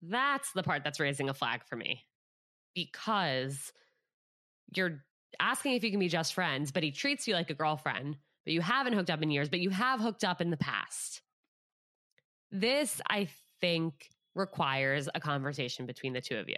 [0.02, 2.02] that's the part that's raising a flag for me
[2.74, 3.72] because
[4.74, 5.04] you're
[5.40, 8.52] asking if you can be just friends, but he treats you like a girlfriend, but
[8.52, 11.22] you haven't hooked up in years, but you have hooked up in the past.
[12.50, 13.28] This, I
[13.60, 16.56] think, requires a conversation between the two of you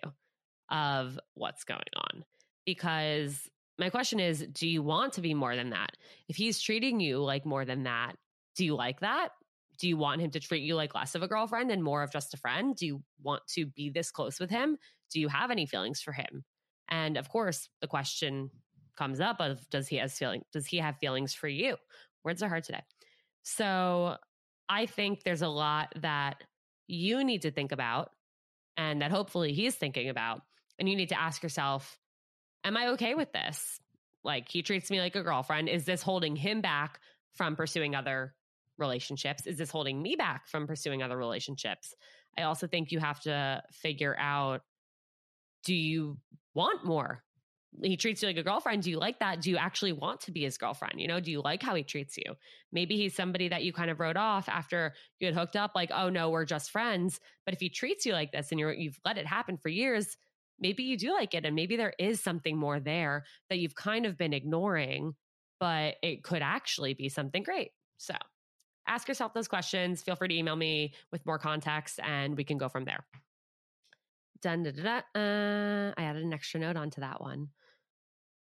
[0.71, 2.25] of what's going on.
[2.65, 5.93] Because my question is do you want to be more than that?
[6.29, 8.17] If he's treating you like more than that,
[8.57, 9.31] do you like that?
[9.79, 12.11] Do you want him to treat you like less of a girlfriend and more of
[12.11, 12.75] just a friend?
[12.75, 14.79] Do you want to be this close with him?
[15.13, 16.45] Do you have any feelings for him?
[16.89, 18.51] And of course, the question
[18.97, 21.77] comes up of does he has feeling does he have feelings for you?
[22.25, 22.83] Words are hard today.
[23.43, 24.17] So
[24.69, 26.43] I think there's a lot that
[26.89, 28.11] you need to think about
[28.77, 30.43] and that hopefully he's thinking about.
[30.79, 31.99] And you need to ask yourself,
[32.65, 33.81] am I okay with this?
[34.25, 35.69] Like he treats me like a girlfriend.
[35.69, 37.01] Is this holding him back
[37.35, 38.35] from pursuing other
[38.77, 39.47] relationships?
[39.47, 41.95] Is this holding me back from pursuing other relationships?
[42.37, 44.63] I also think you have to figure out
[45.65, 46.19] do you
[46.55, 47.23] want more?
[47.83, 48.83] He treats you like a girlfriend.
[48.83, 49.41] Do you like that?
[49.41, 51.01] Do you actually want to be his girlfriend?
[51.01, 52.35] You know, do you like how he treats you?
[52.73, 55.91] Maybe he's somebody that you kind of wrote off after you had hooked up, like,
[55.93, 57.21] oh no, we're just friends.
[57.45, 60.17] But if he treats you like this and you're you've let it happen for years,
[60.59, 61.45] maybe you do like it.
[61.45, 65.15] And maybe there is something more there that you've kind of been ignoring,
[65.61, 67.73] but it could actually be something great.
[67.99, 68.15] So
[68.87, 70.03] ask yourself those questions.
[70.03, 73.05] Feel free to email me with more context and we can go from there.
[74.43, 75.21] Dun, da, da, da.
[75.21, 77.49] Uh, I added an extra note onto that one.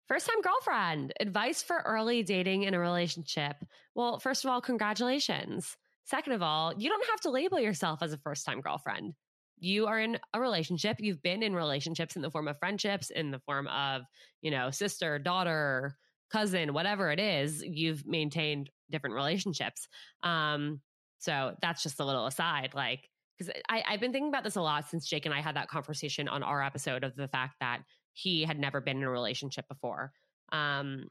[0.08, 3.56] First time girlfriend, advice for early dating in a relationship.
[3.94, 5.76] Well, first of all, congratulations.
[6.04, 9.12] Second of all, you don't have to label yourself as a first time girlfriend.
[9.58, 10.96] You are in a relationship.
[10.98, 14.02] You've been in relationships in the form of friendships, in the form of,
[14.40, 15.98] you know, sister, daughter,
[16.32, 17.62] cousin, whatever it is.
[17.62, 19.88] You've maintained different relationships.
[20.22, 20.80] Um,
[21.18, 22.70] so that's just a little aside.
[22.74, 25.68] Like, because I've been thinking about this a lot since Jake and I had that
[25.68, 27.82] conversation on our episode of the fact that
[28.18, 30.12] he had never been in a relationship before.
[30.50, 31.08] Um,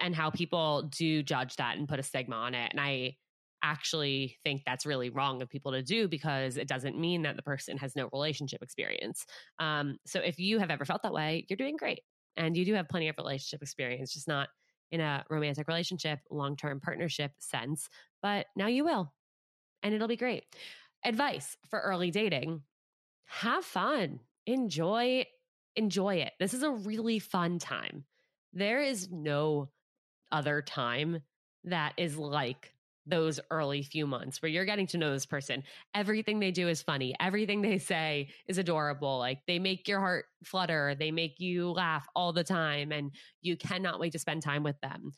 [0.00, 2.70] and how people do judge that and put a stigma on it.
[2.70, 3.16] And I
[3.62, 7.42] actually think that's really wrong of people to do because it doesn't mean that the
[7.42, 9.24] person has no relationship experience.
[9.58, 12.00] Um, so if you have ever felt that way, you're doing great.
[12.36, 14.48] And you do have plenty of relationship experience, just not
[14.90, 17.88] in a romantic relationship, long term partnership sense.
[18.22, 19.12] But now you will,
[19.82, 20.44] and it'll be great.
[21.04, 22.62] Advice for early dating
[23.26, 25.24] have fun, enjoy,
[25.76, 26.32] enjoy it.
[26.38, 28.04] This is a really fun time.
[28.52, 29.70] There is no
[30.30, 31.22] other time
[31.64, 32.72] that is like
[33.06, 35.64] those early few months where you're getting to know this person.
[35.94, 37.14] Everything they do is funny.
[37.20, 39.18] Everything they say is adorable.
[39.18, 40.94] Like they make your heart flutter.
[40.98, 44.80] They make you laugh all the time and you cannot wait to spend time with
[44.80, 45.12] them.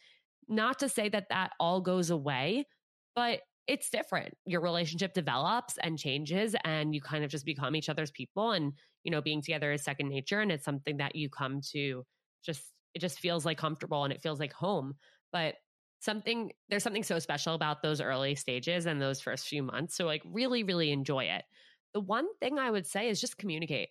[0.49, 2.67] Not to say that that all goes away,
[3.15, 4.35] but it's different.
[4.47, 8.73] Your relationship develops and changes and you kind of just become each other's people and
[9.05, 12.05] you know being together is second nature and it's something that you come to
[12.45, 12.63] just
[12.95, 14.95] it just feels like comfortable and it feels like home.
[15.33, 15.57] But
[16.01, 20.05] something there's something so special about those early stages and those first few months so
[20.05, 21.45] like really really enjoy it.
[21.93, 23.89] The one thing i would say is just communicate.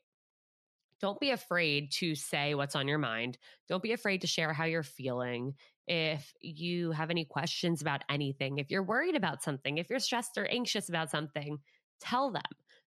[1.01, 3.37] Don't be afraid to say what's on your mind.
[3.67, 5.55] Don't be afraid to share how you're feeling.
[5.87, 10.37] If you have any questions about anything if you're worried about something if you're stressed
[10.37, 11.57] or anxious about something
[11.99, 12.41] tell them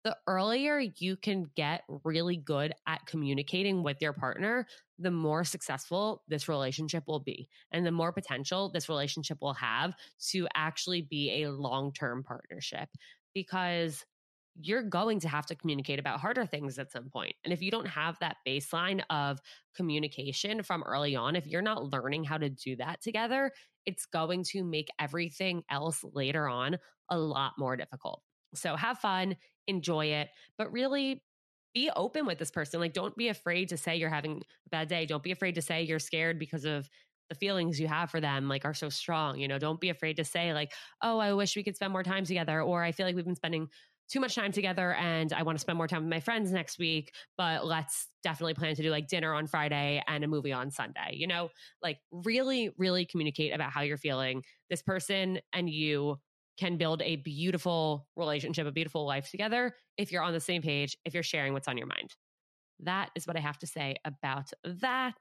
[0.03, 4.65] the earlier you can get really good at communicating with your partner,
[4.97, 9.93] the more successful this relationship will be and the more potential this relationship will have
[10.29, 12.89] to actually be a long term partnership
[13.33, 14.05] because
[14.61, 17.33] you're going to have to communicate about harder things at some point.
[17.43, 19.39] And if you don't have that baseline of
[19.75, 23.51] communication from early on, if you're not learning how to do that together,
[23.85, 26.77] it's going to make everything else later on
[27.09, 28.21] a lot more difficult.
[28.53, 29.35] So have fun,
[29.69, 31.23] enjoy it, but really
[31.73, 32.79] be open with this person.
[32.79, 35.05] Like, don't be afraid to say you're having a bad day.
[35.05, 36.89] Don't be afraid to say you're scared because of
[37.29, 39.39] the feelings you have for them, like, are so strong.
[39.39, 40.71] You know, don't be afraid to say, like,
[41.03, 43.35] oh, I wish we could spend more time together, or I feel like we've been
[43.35, 43.69] spending
[44.09, 46.79] too much time together and I want to spend more time with my friends next
[46.79, 50.71] week, but let's definitely plan to do like dinner on Friday and a movie on
[50.71, 51.11] Sunday.
[51.13, 51.49] You know,
[51.83, 54.43] like really, really communicate about how you're feeling.
[54.69, 56.17] This person and you
[56.59, 60.97] can build a beautiful relationship, a beautiful life together if you're on the same page,
[61.05, 62.13] if you're sharing what's on your mind.
[62.81, 65.15] That is what I have to say about that.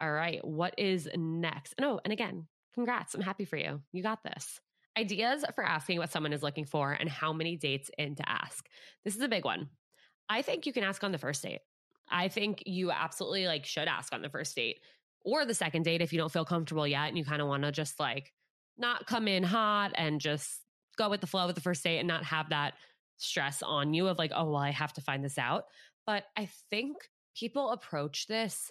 [0.00, 1.74] All right, what is next?
[1.78, 3.14] And oh, and again, congrats.
[3.14, 3.80] I'm happy for you.
[3.92, 4.60] You got this.
[4.98, 8.66] Ideas for asking what someone is looking for and how many dates in to ask.
[9.04, 9.70] This is a big one.
[10.28, 11.60] I think you can ask on the first date.
[12.10, 14.80] I think you absolutely like should ask on the first date
[15.24, 17.62] or the second date if you don't feel comfortable yet and you kind of want
[17.62, 18.32] to just like
[18.78, 20.60] not come in hot and just
[20.96, 22.74] go with the flow with the first date and not have that
[23.16, 25.64] stress on you of like, oh, well, I have to find this out.
[26.06, 26.96] But I think
[27.36, 28.70] people approach this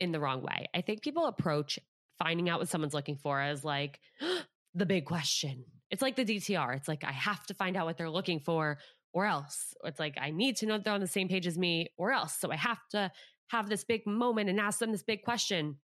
[0.00, 0.68] in the wrong way.
[0.74, 1.78] I think people approach
[2.18, 4.00] finding out what someone's looking for as like
[4.74, 5.64] the big question.
[5.90, 6.76] It's like the DTR.
[6.76, 8.78] It's like, I have to find out what they're looking for
[9.12, 9.74] or else.
[9.84, 12.36] It's like, I need to know they're on the same page as me or else.
[12.38, 13.10] So I have to
[13.48, 15.76] have this big moment and ask them this big question.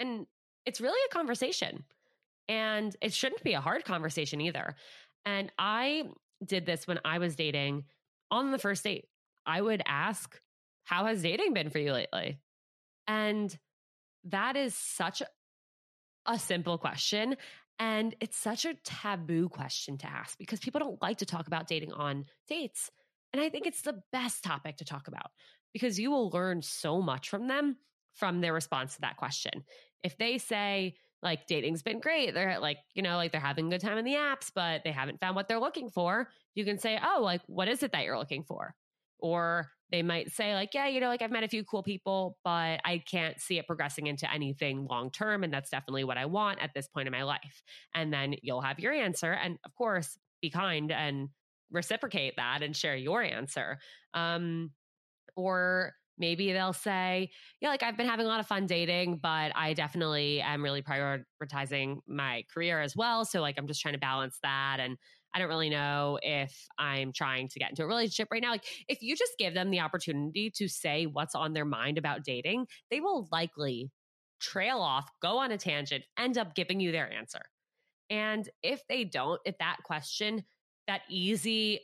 [0.00, 0.26] And
[0.66, 1.84] it's really a conversation.
[2.48, 4.74] And it shouldn't be a hard conversation either.
[5.24, 6.04] And I
[6.44, 7.84] did this when I was dating
[8.30, 9.06] on the first date.
[9.46, 10.40] I would ask,
[10.84, 12.38] How has dating been for you lately?
[13.06, 13.56] And
[14.24, 15.22] that is such
[16.26, 17.36] a simple question.
[17.78, 21.68] And it's such a taboo question to ask because people don't like to talk about
[21.68, 22.90] dating on dates.
[23.32, 25.30] And I think it's the best topic to talk about
[25.72, 27.76] because you will learn so much from them
[28.14, 29.64] from their response to that question.
[30.02, 32.34] If they say, like dating's been great.
[32.34, 34.92] They're like, you know, like they're having a good time in the apps, but they
[34.92, 36.28] haven't found what they're looking for.
[36.54, 38.74] You can say, oh, like, what is it that you're looking for?
[39.18, 42.36] Or they might say, like, yeah, you know, like I've met a few cool people,
[42.44, 45.42] but I can't see it progressing into anything long term.
[45.42, 47.62] And that's definitely what I want at this point in my life.
[47.94, 49.32] And then you'll have your answer.
[49.32, 51.30] And of course, be kind and
[51.72, 53.78] reciprocate that and share your answer.
[54.14, 54.70] Um,
[55.36, 59.52] or maybe they'll say, yeah, like I've been having a lot of fun dating, but
[59.54, 63.24] I definitely am really prioritizing my career as well.
[63.24, 64.78] So, like, I'm just trying to balance that.
[64.80, 64.96] And
[65.34, 68.50] I don't really know if I'm trying to get into a relationship right now.
[68.50, 72.24] Like, if you just give them the opportunity to say what's on their mind about
[72.24, 73.90] dating, they will likely
[74.40, 77.40] trail off, go on a tangent, end up giving you their answer.
[78.10, 80.44] And if they don't, if that question,
[80.86, 81.80] that easy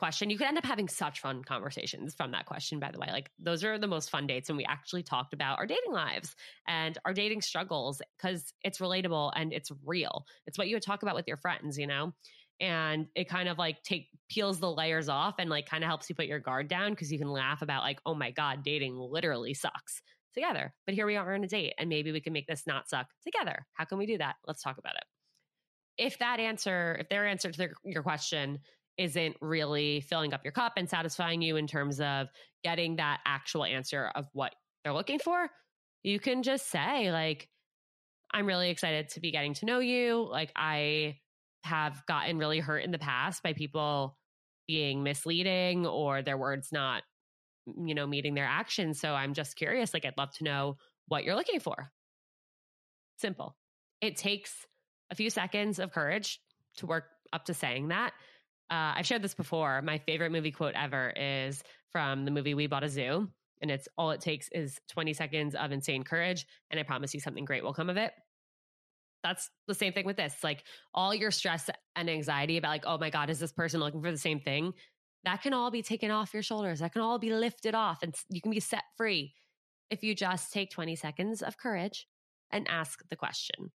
[0.00, 0.30] question.
[0.30, 3.06] You could end up having such fun conversations from that question, by the way.
[3.12, 4.48] Like, those are the most fun dates.
[4.48, 6.34] And we actually talked about our dating lives
[6.66, 10.26] and our dating struggles because it's relatable and it's real.
[10.46, 12.12] It's what you would talk about with your friends, you know?
[12.60, 16.08] And it kind of like take peels the layers off and like kind of helps
[16.08, 18.96] you put your guard down because you can laugh about like, oh my God, dating
[18.96, 20.02] literally sucks
[20.34, 20.74] together.
[20.86, 23.06] But here we are on a date and maybe we can make this not suck
[23.24, 23.66] together.
[23.74, 24.36] How can we do that?
[24.46, 25.04] Let's talk about it.
[25.96, 28.60] If that answer, if their answer to their, your question
[28.98, 32.28] isn't really filling up your cup and satisfying you in terms of
[32.62, 35.48] getting that actual answer of what they're looking for,
[36.02, 37.48] you can just say, like,
[38.32, 40.26] I'm really excited to be getting to know you.
[40.30, 41.16] Like, I
[41.64, 44.16] have gotten really hurt in the past by people
[44.66, 47.02] being misleading or their words not,
[47.66, 49.00] you know, meeting their actions.
[49.00, 49.92] So I'm just curious.
[49.92, 50.76] Like, I'd love to know
[51.08, 51.90] what you're looking for.
[53.18, 53.56] Simple.
[54.00, 54.66] It takes
[55.10, 56.40] a few seconds of courage
[56.76, 58.12] to work up to saying that.
[58.70, 59.82] Uh, I've shared this before.
[59.82, 63.28] My favorite movie quote ever is from the movie We Bought a Zoo.
[63.62, 66.46] And it's all it takes is 20 seconds of insane courage.
[66.70, 68.12] And I promise you something great will come of it.
[69.22, 70.36] That's the same thing with this.
[70.42, 70.64] Like
[70.94, 74.10] all your stress and anxiety about, like, oh my God, is this person looking for
[74.10, 74.72] the same thing?
[75.24, 76.80] That can all be taken off your shoulders.
[76.80, 79.34] That can all be lifted off and you can be set free
[79.90, 82.06] if you just take 20 seconds of courage
[82.50, 83.72] and ask the question.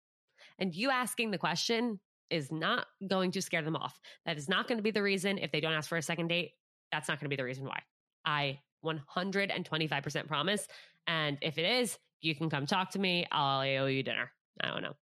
[0.57, 1.99] And you asking the question
[2.29, 3.99] is not going to scare them off.
[4.25, 6.27] That is not going to be the reason if they don't ask for a second
[6.27, 6.51] date.
[6.91, 7.79] That's not going to be the reason why.
[8.25, 10.67] I 125% promise.
[11.07, 13.25] And if it is, you can come talk to me.
[13.31, 14.31] I'll owe you dinner.
[14.61, 14.95] I don't know.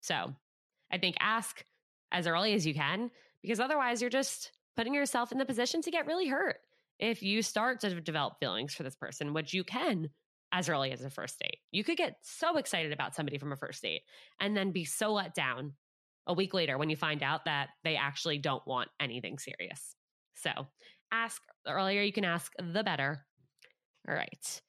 [0.00, 0.34] So
[0.92, 1.64] I think ask
[2.12, 3.10] as early as you can
[3.42, 6.56] because otherwise you're just putting yourself in the position to get really hurt
[6.98, 10.08] if you start to develop feelings for this person, which you can
[10.52, 11.58] as early as a first date.
[11.72, 14.02] You could get so excited about somebody from a first date
[14.40, 15.72] and then be so let down
[16.26, 19.94] a week later when you find out that they actually don't want anything serious.
[20.34, 20.66] So
[21.12, 23.24] ask the earlier you can ask, the better.
[24.08, 24.60] All right.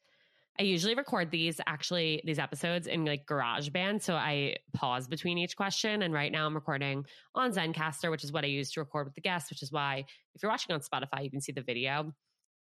[0.58, 5.58] I usually record these actually these episodes in like GarageBand, so I pause between each
[5.58, 6.02] question.
[6.02, 9.16] And right now I'm recording on Zencastr, which is what I use to record with
[9.16, 9.50] the guests.
[9.50, 12.14] Which is why if you're watching on Spotify, you can see the video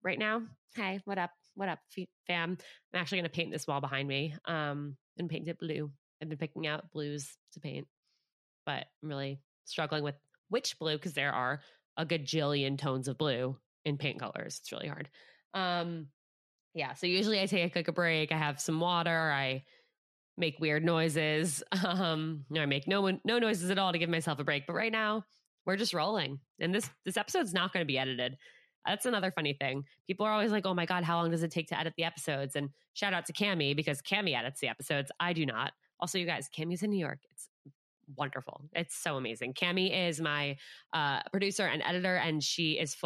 [0.02, 0.42] right now.
[0.74, 1.32] Hey, what up?
[1.54, 1.80] What up,
[2.26, 2.56] fam?
[2.94, 5.90] I'm actually going to paint this wall behind me um, and paint it blue.
[6.22, 7.86] I've been picking out blues to paint
[8.66, 10.16] but I'm really struggling with
[10.48, 11.60] which blue because there are
[11.96, 14.58] a gajillion tones of blue in paint colors.
[14.60, 15.08] It's really hard.
[15.54, 16.08] Um,
[16.74, 18.32] yeah, so usually I take like a break.
[18.32, 19.30] I have some water.
[19.32, 19.64] I
[20.36, 21.62] make weird noises.
[21.84, 24.66] Um, I make no no noises at all to give myself a break.
[24.66, 25.24] But right now,
[25.66, 28.36] we're just rolling, and this this episode's not going to be edited.
[28.86, 29.84] That's another funny thing.
[30.06, 32.04] People are always like, "Oh my god, how long does it take to edit the
[32.04, 35.10] episodes?" And shout out to Cami because Cami edits the episodes.
[35.20, 35.72] I do not.
[36.00, 37.20] Also, you guys, Cami's in New York.
[37.30, 37.48] It's
[38.16, 38.62] wonderful.
[38.72, 39.54] It's so amazing.
[39.54, 40.56] Cami is my
[40.92, 42.96] uh, producer and editor, and she is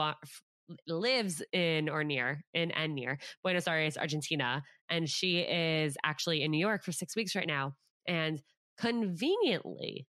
[0.88, 6.50] lives in or near in and near Buenos Aires, Argentina, and she is actually in
[6.50, 7.74] New York for six weeks right now,
[8.06, 8.42] and
[8.78, 10.06] conveniently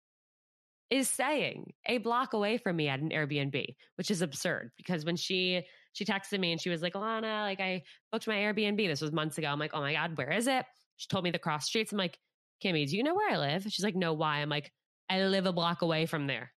[0.90, 3.66] is staying a block away from me at an Airbnb,
[3.96, 5.64] which is absurd because when she
[5.94, 8.88] she texted me and she was like, Alana, like I booked my Airbnb.
[8.88, 9.48] This was months ago.
[9.48, 10.66] I'm like, oh my God, where is it?
[10.98, 11.92] She told me the cross streets.
[11.92, 12.20] I'm like,
[12.64, 13.64] Kimmy, do you know where I live?
[13.64, 14.38] She's like, no, why?
[14.38, 14.72] I'm like,
[15.10, 16.52] I live a block away from there.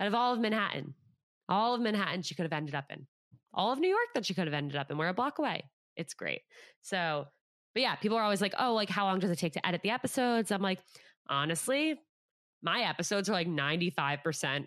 [0.00, 0.94] Out of all of Manhattan,
[1.48, 3.06] all of Manhattan she could have ended up in.
[3.52, 4.98] All of New York that she could have ended up in.
[4.98, 5.64] We're a block away.
[5.96, 6.40] It's great.
[6.82, 7.26] So,
[7.74, 9.82] but yeah, people are always like, oh, like how long does it take to edit
[9.82, 10.50] the episodes?
[10.50, 10.80] I'm like,
[11.28, 11.98] honestly,
[12.62, 14.66] my episodes are like 95%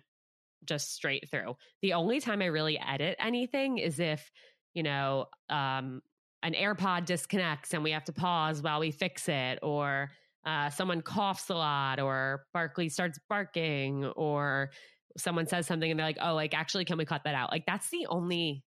[0.64, 1.56] just straight through.
[1.82, 4.30] The only time I really edit anything is if,
[4.74, 6.00] you know, um,
[6.42, 10.10] an AirPod disconnects and we have to pause while we fix it, or
[10.44, 14.70] uh, someone coughs a lot or Barkley starts barking or
[15.16, 17.50] someone says something and they're like, oh, like actually, can we cut that out?
[17.50, 18.62] Like that's the only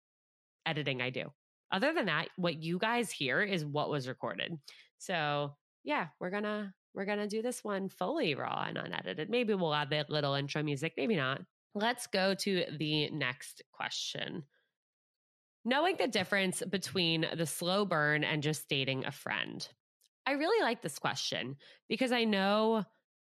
[0.66, 1.26] editing I do.
[1.72, 4.52] other than that, what you guys hear is what was recorded.
[4.98, 5.54] So
[5.84, 9.30] yeah, we're gonna we're gonna do this one fully raw and unedited.
[9.30, 11.40] Maybe we'll add the little intro music, maybe not.
[11.74, 14.42] Let's go to the next question.
[15.64, 19.68] Knowing the difference between the slow burn and just dating a friend.
[20.31, 21.57] I really like this question
[21.89, 22.85] because I know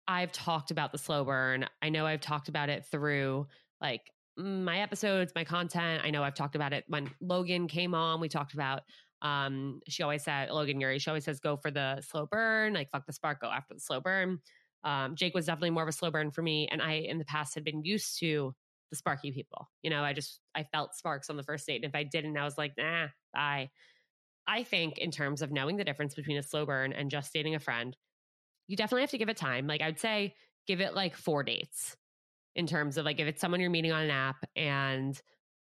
[0.08, 1.66] I've talked about the slow burn.
[1.82, 3.48] I know I've talked about it through
[3.82, 6.04] like my episodes, my content.
[6.06, 8.22] I know I've talked about it when Logan came on.
[8.22, 8.82] We talked about
[9.24, 12.92] um she always said Logan Ury, she always says go for the slow burn, like
[12.92, 14.40] fuck the spark, go after the slow burn.
[14.84, 16.68] Um, Jake was definitely more of a slow burn for me.
[16.72, 18.54] And I in the past had been used to
[18.92, 19.68] the sparky people.
[19.82, 21.78] You know, I just I felt sparks on the first date.
[21.78, 23.72] And if I didn't, I was like, nah, bye.
[24.48, 27.56] I think in terms of knowing the difference between a slow burn and just dating
[27.56, 27.96] a friend,
[28.68, 29.68] you definitely have to give it time.
[29.68, 30.36] Like I'd say
[30.68, 31.96] give it like four dates
[32.56, 35.20] in terms of like if it's someone you're meeting on an app and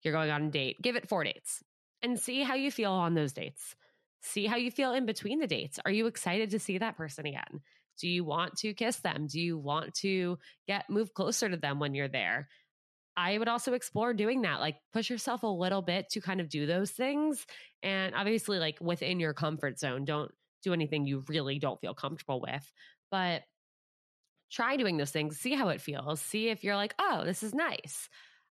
[0.04, 1.64] you're going on a date, give it four dates
[2.02, 3.76] and see how you feel on those dates.
[4.22, 5.80] See how you feel in between the dates.
[5.86, 7.62] Are you excited to see that person again?
[8.00, 9.28] Do you want to kiss them?
[9.28, 12.48] Do you want to get move closer to them when you're there?
[13.18, 14.59] I would also explore doing that.
[14.59, 17.45] Like push yourself a little bit to kind of do those things.
[17.82, 20.32] And obviously, like within your comfort zone, don't
[20.63, 22.72] do anything you really don't feel comfortable with.
[23.09, 23.41] But
[24.51, 27.53] try doing those things, see how it feels, see if you're like, oh, this is
[27.53, 28.07] nice.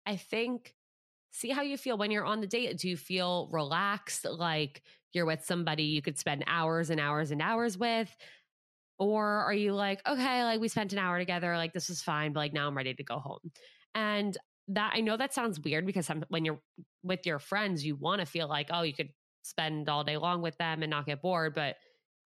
[0.06, 0.74] I think
[1.30, 2.78] see how you feel when you're on the date.
[2.78, 7.42] Do you feel relaxed, like you're with somebody you could spend hours and hours and
[7.42, 8.14] hours with?
[8.98, 12.32] Or are you like, okay, like we spent an hour together, like this is fine,
[12.32, 13.50] but like now I'm ready to go home.
[13.94, 14.36] And
[14.68, 16.60] that I know that sounds weird because when you're
[17.02, 19.10] with your friends, you want to feel like, oh, you could
[19.42, 21.54] spend all day long with them and not get bored.
[21.54, 21.76] But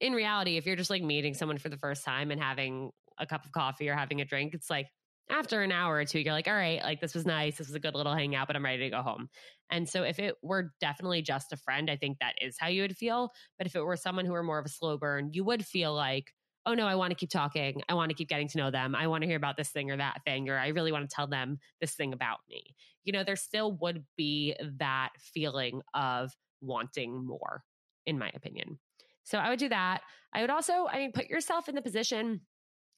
[0.02, 3.26] in reality, if you're just like meeting someone for the first time and having a
[3.26, 4.88] cup of coffee or having a drink, it's like
[5.30, 7.58] after an hour or two, you're like, all right, like this was nice.
[7.58, 9.30] This was a good little hangout, but I'm ready to go home.
[9.72, 12.84] And so if it were definitely just a friend, I think that is how you
[12.84, 13.32] would feel.
[13.58, 15.96] But if it were someone who were more of a slow burn, you would feel
[15.96, 16.32] like,
[16.66, 17.82] oh no, I want to keep talking.
[17.88, 18.96] I want to keep getting to know them.
[18.96, 21.16] I want to hear about this thing or that thing, or I really want to
[21.16, 22.76] tell them this thing about me.
[23.04, 27.64] You know, there still would be that feeling of wanting more,
[28.06, 28.80] in my opinion.
[29.24, 30.02] So I would do that.
[30.34, 32.42] I would also, I mean, put yourself in the position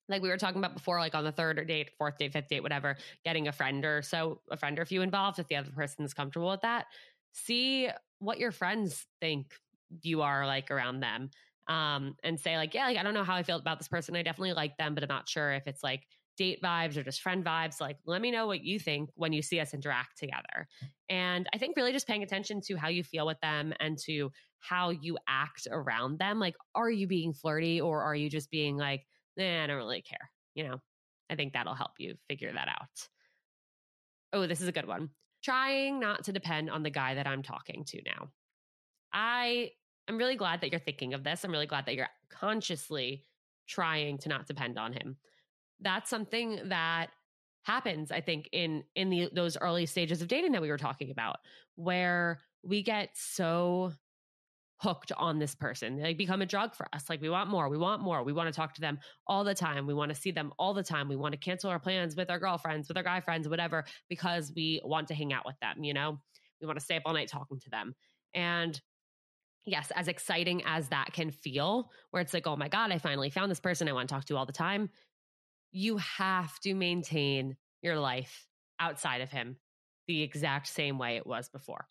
[0.10, 2.48] like we were talking about before, like on the third or date, fourth date, fifth
[2.48, 5.56] date, whatever, getting a friend or so, a friend or a few involved if the
[5.56, 6.86] other person is comfortable with that.
[7.34, 7.90] See
[8.20, 9.54] what your friends think
[10.02, 11.30] you are like around them.
[11.68, 14.16] Um, and say, like, yeah, like I don't know how I feel about this person.
[14.16, 16.04] I definitely like them, but I'm not sure if it's like
[16.38, 17.82] date vibes or just friend vibes.
[17.82, 20.68] Like, let me know what you think when you see us interact together.
[21.10, 24.32] And I think really just paying attention to how you feel with them and to
[24.60, 26.40] how you act around them.
[26.40, 29.06] Like, are you being flirty or are you just being like,
[29.38, 30.30] eh, I don't really care.
[30.56, 30.82] You know,
[31.30, 33.10] I think that'll help you figure that out.
[34.34, 35.10] Oh, this is a good one.
[35.44, 38.30] Trying not to depend on the guy that I'm talking to now.
[39.14, 39.72] I
[40.08, 41.44] am really glad that you're thinking of this.
[41.44, 43.24] I'm really glad that you're consciously
[43.68, 45.18] trying to not depend on him.
[45.80, 47.08] That's something that
[47.64, 51.12] happens i think in in the those early stages of dating that we were talking
[51.12, 51.36] about
[51.76, 53.92] where we get so
[54.80, 55.98] hooked on this person.
[55.98, 57.10] They become a drug for us.
[57.10, 58.24] Like we want more, we want more.
[58.24, 59.88] We want to talk to them all the time.
[59.88, 61.08] We want to see them all the time.
[61.08, 64.52] We want to cancel our plans with our girlfriends, with our guy friends, whatever, because
[64.56, 66.20] we want to hang out with them, you know?
[66.62, 67.96] We want to stay up all night talking to them.
[68.34, 68.80] And
[69.68, 73.30] yes, as exciting as that can feel, where it's like, oh my God, I finally
[73.30, 74.90] found this person I want to talk to all the time.
[75.72, 78.48] You have to maintain your life
[78.80, 79.58] outside of him
[80.08, 81.88] the exact same way it was before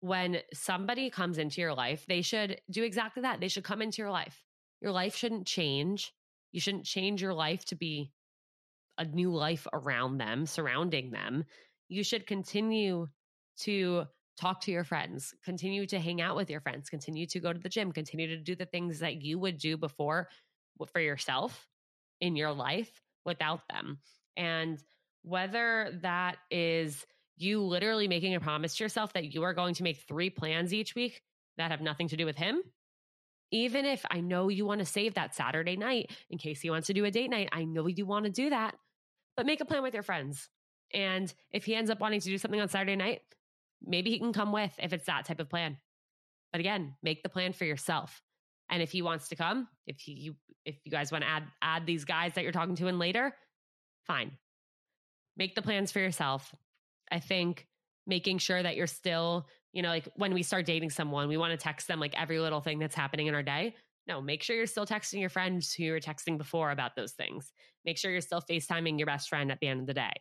[0.00, 3.40] when somebody comes into your life, they should do exactly that.
[3.40, 4.42] They should come into your life.
[4.80, 6.12] Your life shouldn't change.
[6.52, 8.10] You shouldn't change your life to be
[8.98, 11.44] a new life around them, surrounding them.
[11.88, 13.08] You should continue
[13.60, 14.04] to
[14.40, 17.58] talk to your friends, continue to hang out with your friends, continue to go to
[17.58, 20.28] the gym, continue to do the things that you would do before
[20.92, 21.68] for yourself
[22.20, 23.98] in your life without them.
[24.36, 24.82] And
[25.22, 29.82] whether that is you literally making a promise to yourself that you are going to
[29.82, 31.22] make three plans each week
[31.58, 32.62] that have nothing to do with him.
[33.50, 36.86] Even if I know you want to save that Saturday night in case he wants
[36.86, 38.74] to do a date night, I know you want to do that,
[39.36, 40.48] but make a plan with your friends.
[40.94, 43.20] And if he ends up wanting to do something on Saturday night,
[43.82, 45.78] maybe he can come with if it's that type of plan.
[46.52, 48.22] But again, make the plan for yourself.
[48.70, 51.86] And if he wants to come, if you if you guys want to add add
[51.86, 53.34] these guys that you're talking to in later,
[54.06, 54.32] fine.
[55.36, 56.54] Make the plans for yourself.
[57.10, 57.66] I think
[58.06, 61.52] making sure that you're still, you know, like when we start dating someone, we want
[61.52, 63.74] to text them like every little thing that's happening in our day.
[64.06, 67.12] No, make sure you're still texting your friends who you were texting before about those
[67.12, 67.52] things.
[67.84, 70.12] Make sure you're still FaceTiming your best friend at the end of the day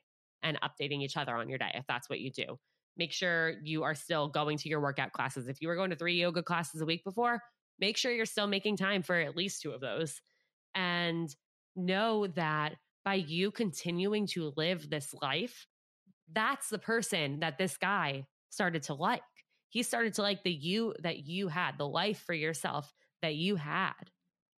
[0.43, 2.59] and updating each other on your day if that's what you do.
[2.99, 5.47] Make sure you are still going to your workout classes.
[5.47, 7.41] If you were going to three yoga classes a week before,
[7.79, 10.21] make sure you're still making time for at least two of those.
[10.75, 11.33] And
[11.77, 12.75] know that
[13.05, 15.65] by you continuing to live this life,
[16.31, 19.21] that's the person that this guy started to like.
[19.69, 23.55] He started to like the you that you had, the life for yourself that you
[23.55, 23.93] had,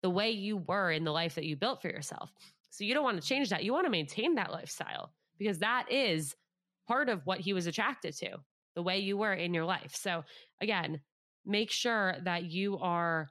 [0.02, 2.32] the way you were in the life that you built for yourself.
[2.70, 3.66] So you don't want to change that.
[3.66, 6.36] You want to maintain that lifestyle because that is
[6.90, 8.38] part of what he was attracted to,
[8.76, 9.96] the way you were in your life.
[9.96, 10.24] So
[10.60, 11.00] again,
[11.46, 13.30] make sure that you are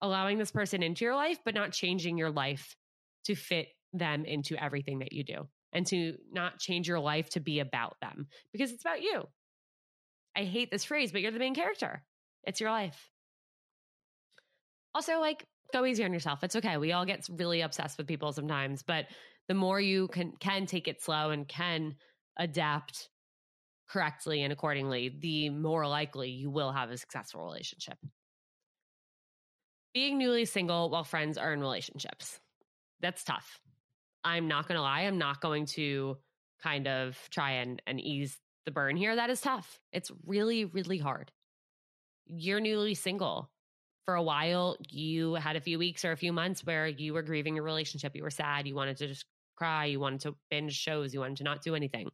[0.00, 2.76] allowing this person into your life, but not changing your life
[3.24, 7.40] to fit them into everything that you do and to not change your life to
[7.40, 9.24] be about them because it's about you.
[10.36, 12.04] I hate this phrase, but you're the main character.
[12.44, 13.10] It's your life.
[14.94, 16.44] Also, like, go easy on yourself.
[16.44, 16.76] It's okay.
[16.76, 19.06] We all get really obsessed with people sometimes, but
[19.48, 21.96] the more you can can take it slow and can
[22.38, 23.08] adapt
[23.88, 27.98] correctly and accordingly, the more likely you will have a successful relationship.
[29.94, 32.40] Being newly single while friends are in relationships.
[33.00, 33.60] That's tough.
[34.24, 35.02] I'm not going to lie.
[35.02, 36.16] I'm not going to
[36.62, 39.16] kind of try and, and ease the burn here.
[39.16, 39.80] That is tough.
[39.92, 41.30] It's really, really hard.
[42.26, 43.50] You're newly single.
[44.04, 47.22] For a while, you had a few weeks or a few months where you were
[47.22, 48.16] grieving your relationship.
[48.16, 48.66] You were sad.
[48.66, 49.26] You wanted to just
[49.56, 49.86] cry.
[49.86, 51.12] You wanted to binge shows.
[51.14, 52.10] You wanted to not do anything.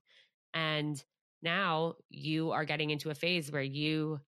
[0.55, 1.03] And
[1.43, 4.21] now you are getting into a phase where you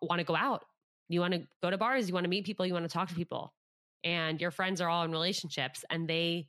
[0.00, 0.64] want to go out.
[1.08, 2.08] You want to go to bars.
[2.08, 2.66] You want to meet people.
[2.66, 3.52] You want to talk to people.
[4.04, 6.48] And your friends are all in relationships and they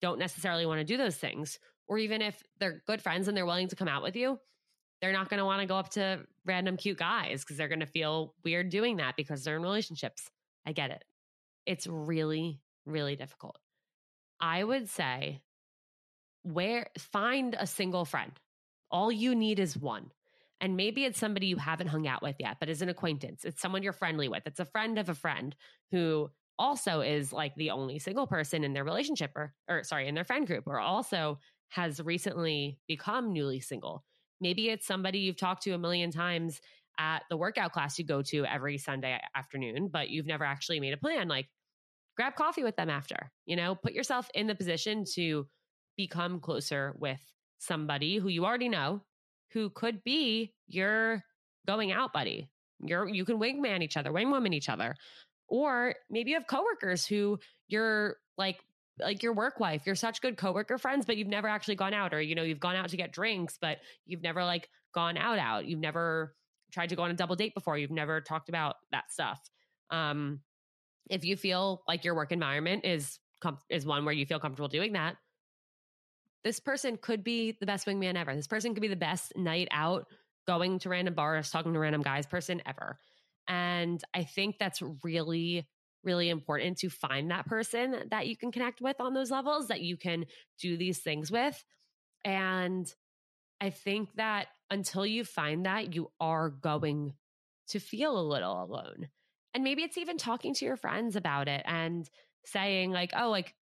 [0.00, 1.58] don't necessarily want to do those things.
[1.88, 4.38] Or even if they're good friends and they're willing to come out with you,
[5.00, 7.80] they're not going to want to go up to random cute guys because they're going
[7.80, 10.30] to feel weird doing that because they're in relationships.
[10.66, 11.04] I get it.
[11.66, 13.58] It's really, really difficult.
[14.44, 15.40] I would say
[16.42, 18.30] where find a single friend.
[18.90, 20.10] All you need is one.
[20.60, 23.46] And maybe it's somebody you haven't hung out with yet, but is an acquaintance.
[23.46, 24.42] It's someone you're friendly with.
[24.44, 25.56] It's a friend of a friend
[25.92, 30.14] who also is like the only single person in their relationship or, or sorry, in
[30.14, 31.38] their friend group or also
[31.70, 34.04] has recently become newly single.
[34.42, 36.60] Maybe it's somebody you've talked to a million times
[36.98, 40.92] at the workout class you go to every Sunday afternoon, but you've never actually made
[40.92, 41.28] a plan.
[41.28, 41.48] Like,
[42.16, 45.46] grab coffee with them after, you know, put yourself in the position to
[45.96, 47.20] become closer with
[47.58, 49.02] somebody who you already know,
[49.52, 51.22] who could be your
[51.66, 52.50] going out buddy.
[52.80, 54.96] You're, you can wingman each other, wingwoman each other.
[55.48, 57.38] Or maybe you have coworkers who
[57.68, 58.58] you're like
[59.00, 59.82] like your work wife.
[59.86, 62.60] You're such good coworker friends, but you've never actually gone out, or you know, you've
[62.60, 65.66] gone out to get drinks, but you've never like gone out out.
[65.66, 66.34] You've never
[66.72, 67.76] tried to go on a double date before.
[67.76, 69.40] You've never talked about that stuff.
[69.90, 70.40] Um,
[71.10, 74.68] if you feel like your work environment is com- is one where you feel comfortable
[74.68, 75.16] doing that,
[76.44, 78.34] this person could be the best wingman ever.
[78.34, 80.06] This person could be the best night out,
[80.46, 82.98] going to random bars, talking to random guys person ever.
[83.48, 85.66] And I think that's really,
[86.02, 89.80] really important to find that person that you can connect with on those levels, that
[89.80, 90.26] you can
[90.60, 91.62] do these things with.
[92.24, 92.86] And
[93.60, 97.14] I think that until you find that, you are going
[97.68, 99.08] to feel a little alone.
[99.54, 102.08] And maybe it's even talking to your friends about it and
[102.44, 103.54] saying, like, oh, like,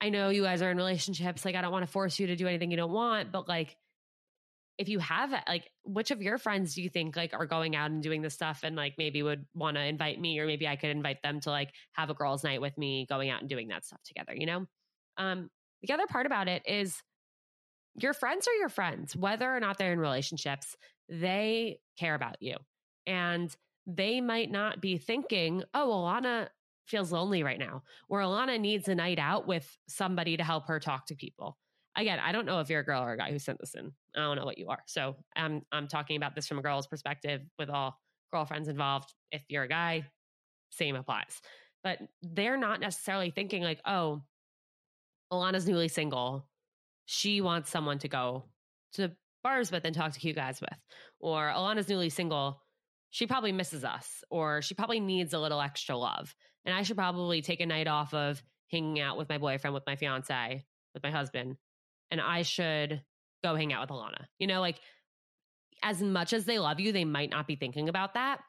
[0.00, 1.44] I know you guys are in relationships.
[1.44, 3.76] Like, I don't want to force you to do anything you don't want, but like,
[4.80, 7.90] if you have like which of your friends do you think like are going out
[7.90, 10.76] and doing this stuff and like maybe would want to invite me or maybe I
[10.76, 13.68] could invite them to like have a girls night with me going out and doing
[13.68, 14.64] that stuff together, you know?
[15.18, 15.50] Um
[15.82, 17.02] the other part about it is
[17.94, 20.74] your friends are your friends whether or not they're in relationships,
[21.10, 22.56] they care about you.
[23.06, 23.54] And
[23.96, 26.48] they might not be thinking, "Oh, Alana
[26.86, 30.80] feels lonely right now," or Alana needs a night out with somebody to help her
[30.80, 31.58] talk to people
[31.96, 33.92] again, I don't know if you're a girl or a guy who sent this in.
[34.16, 34.82] I don't know what you are.
[34.86, 37.98] So I'm I'm talking about this from a girl's perspective with all
[38.32, 39.12] girlfriends involved.
[39.30, 40.06] If you're a guy,
[40.70, 41.40] same applies.
[41.82, 44.22] But they're not necessarily thinking like, oh,
[45.32, 46.46] Alana's newly single.
[47.06, 48.44] She wants someone to go
[48.94, 49.12] to
[49.42, 50.78] bars with and talk to cute guys with.
[51.18, 52.60] Or Alana's newly single.
[53.10, 56.34] She probably misses us, or she probably needs a little extra love.
[56.64, 59.86] And I should probably take a night off of hanging out with my boyfriend, with
[59.86, 61.56] my fiance, with my husband,
[62.10, 63.02] and I should
[63.42, 64.26] go hang out with Alana.
[64.38, 64.78] You know, like
[65.82, 68.40] as much as they love you, they might not be thinking about that.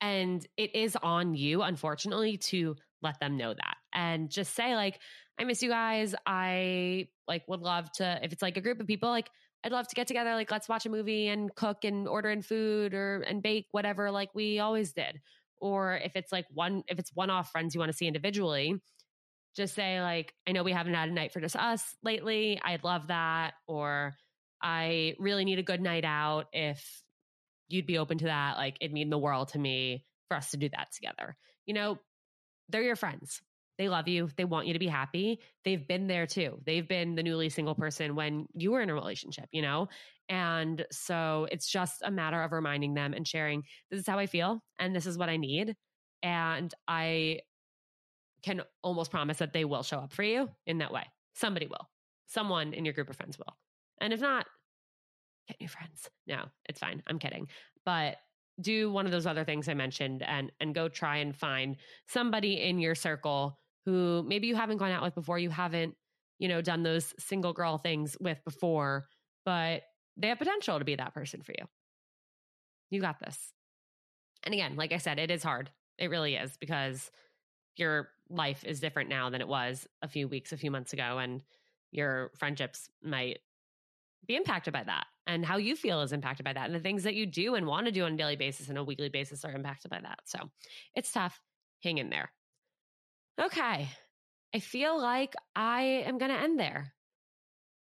[0.00, 4.98] And it is on you, unfortunately, to let them know that and just say, like,
[5.38, 6.14] I miss you guys.
[6.26, 9.30] I like would love to, if it's like a group of people, like,
[9.64, 10.34] I'd love to get together.
[10.34, 14.10] Like, let's watch a movie and cook and order in food or and bake, whatever,
[14.10, 15.20] like we always did.
[15.60, 18.80] Or if it's like one, if it's one off friends you want to see individually,
[19.56, 22.84] just say like i know we haven't had a night for just us lately i'd
[22.84, 24.14] love that or
[24.60, 26.46] I really need a good night out.
[26.52, 27.02] If
[27.68, 30.56] you'd be open to that, like it'd mean the world to me for us to
[30.56, 31.36] do that together.
[31.66, 31.98] You know,
[32.68, 33.40] they're your friends.
[33.78, 34.28] They love you.
[34.36, 35.40] They want you to be happy.
[35.64, 36.60] They've been there too.
[36.66, 39.88] They've been the newly single person when you were in a relationship, you know?
[40.28, 44.26] And so it's just a matter of reminding them and sharing this is how I
[44.26, 45.74] feel and this is what I need.
[46.22, 47.40] And I
[48.42, 51.04] can almost promise that they will show up for you in that way.
[51.34, 51.88] Somebody will.
[52.26, 53.56] Someone in your group of friends will.
[54.00, 54.46] And if not,
[55.46, 56.08] get new friends.
[56.26, 57.02] No, it's fine.
[57.06, 57.48] I'm kidding.
[57.84, 58.16] But
[58.60, 61.76] do one of those other things I mentioned and and go try and find
[62.08, 63.58] somebody in your circle
[63.88, 65.94] who maybe you haven't gone out with before, you haven't,
[66.38, 69.06] you know, done those single girl things with before,
[69.46, 69.82] but
[70.18, 71.64] they have potential to be that person for you.
[72.90, 73.54] You got this.
[74.44, 75.70] And again, like I said, it is hard.
[75.96, 77.10] It really is because
[77.76, 81.16] your life is different now than it was a few weeks, a few months ago,
[81.16, 81.40] and
[81.90, 83.38] your friendships might
[84.26, 85.06] be impacted by that.
[85.26, 86.66] And how you feel is impacted by that.
[86.66, 88.76] And the things that you do and want to do on a daily basis and
[88.76, 90.20] a weekly basis are impacted by that.
[90.26, 90.50] So
[90.94, 91.40] it's tough.
[91.82, 92.30] Hang in there.
[93.40, 93.88] Okay.
[94.54, 96.94] I feel like I am going to end there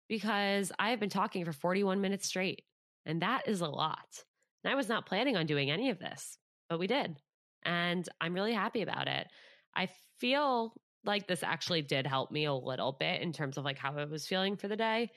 [0.08, 2.62] because I have been talking for 41 minutes straight,
[3.04, 4.24] and that is a lot.
[4.64, 6.38] And I was not planning on doing any of this,
[6.68, 7.16] but we did.
[7.64, 9.26] And I'm really happy about it.
[9.74, 9.88] I
[10.18, 10.74] feel
[11.04, 14.04] like this actually did help me a little bit in terms of like how I
[14.04, 15.10] was feeling for the day.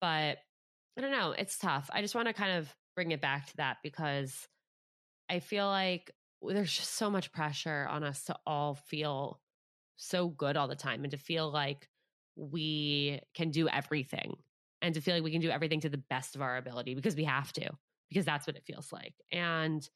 [0.00, 0.38] But
[0.96, 1.90] I don't know, it's tough.
[1.92, 4.48] I just want to kind of bring it back to that because
[5.28, 6.10] I feel like
[6.42, 9.40] there's just so much pressure on us to all feel
[9.96, 11.88] so good all the time and to feel like
[12.36, 14.36] we can do everything
[14.80, 17.16] and to feel like we can do everything to the best of our ability because
[17.16, 17.70] we have to,
[18.08, 19.14] because that's what it feels like.
[19.30, 19.88] And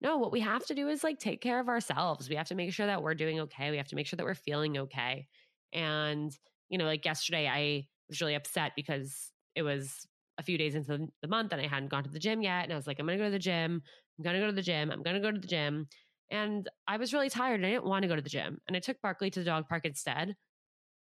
[0.00, 2.28] no, what we have to do is like take care of ourselves.
[2.28, 3.70] We have to make sure that we're doing okay.
[3.70, 5.26] We have to make sure that we're feeling okay.
[5.72, 6.36] And,
[6.68, 10.06] you know, like yesterday, I was really upset because it was
[10.38, 12.64] a few days into the month and I hadn't gone to the gym yet.
[12.64, 13.82] And I was like, I'm to go to the gym.
[14.18, 14.90] I'm to go to the gym.
[14.90, 15.86] I'm to go to the gym.
[16.30, 18.60] And I was really tired and I didn't want to go to the gym.
[18.68, 20.36] And I took Barkley to the dog park instead.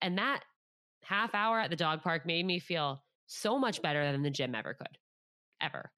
[0.03, 0.43] And that
[1.05, 4.55] half hour at the dog park made me feel so much better than the gym
[4.55, 4.99] ever could,
[5.61, 5.91] ever.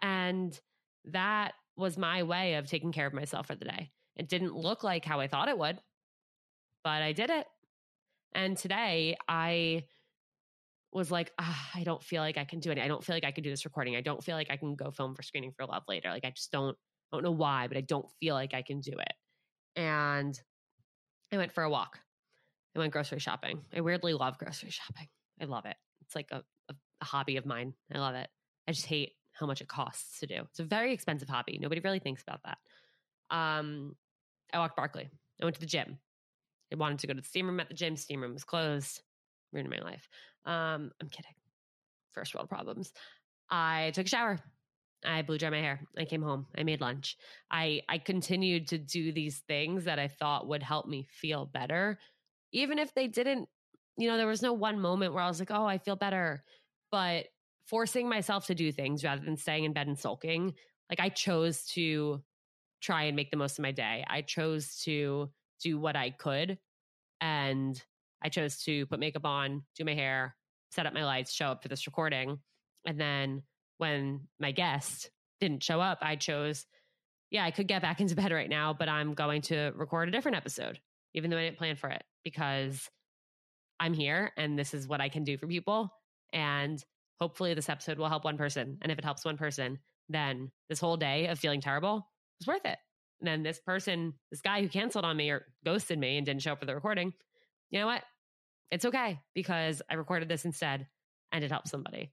[0.00, 0.58] And
[1.06, 3.90] that was my way of taking care of myself for the day.
[4.16, 5.78] It didn't look like how I thought it would,
[6.82, 7.46] but I did it.
[8.34, 9.84] And today I
[10.92, 12.78] was like, ah, I don't feel like I can do it.
[12.78, 13.96] I don't feel like I can do this recording.
[13.96, 16.10] I don't feel like I can go film for screening for love later.
[16.10, 16.76] Like I just don't,
[17.12, 19.12] I don't know why, but I don't feel like I can do it.
[19.76, 20.38] And
[21.32, 21.98] I went for a walk.
[22.74, 23.62] I went grocery shopping.
[23.74, 25.08] I weirdly love grocery shopping.
[25.40, 25.76] I love it.
[26.02, 27.74] It's like a, a, a hobby of mine.
[27.92, 28.28] I love it.
[28.68, 30.42] I just hate how much it costs to do.
[30.50, 31.58] It's a very expensive hobby.
[31.60, 32.58] Nobody really thinks about that.
[33.34, 33.96] Um,
[34.52, 35.08] I walked Barkley.
[35.40, 35.98] I went to the gym.
[36.72, 37.96] I wanted to go to the steam room at the gym.
[37.96, 39.02] Steam room was closed.
[39.52, 40.08] Ruined my life.
[40.44, 41.34] Um, I'm kidding.
[42.12, 42.92] First world problems.
[43.50, 44.38] I took a shower.
[45.04, 45.86] I blew dry my hair.
[45.96, 46.46] I came home.
[46.56, 47.16] I made lunch.
[47.50, 51.98] I I continued to do these things that I thought would help me feel better,
[52.52, 53.48] even if they didn't.
[53.96, 56.44] You know, there was no one moment where I was like, "Oh, I feel better,"
[56.90, 57.28] but
[57.66, 60.54] forcing myself to do things rather than staying in bed and sulking.
[60.90, 62.22] Like I chose to
[62.80, 64.04] try and make the most of my day.
[64.08, 65.32] I chose to
[65.62, 66.58] do what I could
[67.20, 67.82] and
[68.22, 70.36] I chose to put makeup on, do my hair,
[70.70, 72.40] set up my lights, show up for this recording.
[72.86, 73.42] And then
[73.80, 75.10] when my guest
[75.40, 76.66] didn't show up, I chose,
[77.30, 80.12] yeah, I could get back into bed right now, but I'm going to record a
[80.12, 80.78] different episode,
[81.14, 82.88] even though I didn't plan for it because
[83.80, 85.90] I'm here and this is what I can do for people.
[86.32, 86.82] And
[87.18, 88.78] hopefully this episode will help one person.
[88.82, 89.78] And if it helps one person,
[90.10, 92.06] then this whole day of feeling terrible
[92.38, 92.78] was worth it.
[93.20, 96.42] And then this person, this guy who canceled on me or ghosted me and didn't
[96.42, 97.14] show up for the recording,
[97.70, 98.02] you know what?
[98.70, 100.86] It's okay because I recorded this instead
[101.32, 102.12] and it helped somebody.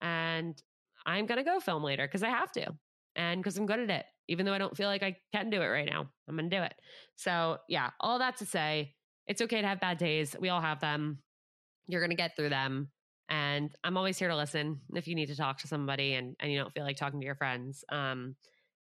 [0.00, 0.60] And
[1.06, 2.66] I'm going to go film later because I have to
[3.16, 4.06] and because I'm good at it.
[4.28, 6.56] Even though I don't feel like I can do it right now, I'm going to
[6.56, 6.74] do it.
[7.16, 8.94] So, yeah, all that to say,
[9.26, 10.34] it's okay to have bad days.
[10.38, 11.18] We all have them.
[11.86, 12.90] You're going to get through them.
[13.28, 16.50] And I'm always here to listen if you need to talk to somebody and, and
[16.52, 17.84] you don't feel like talking to your friends.
[17.90, 18.36] Um,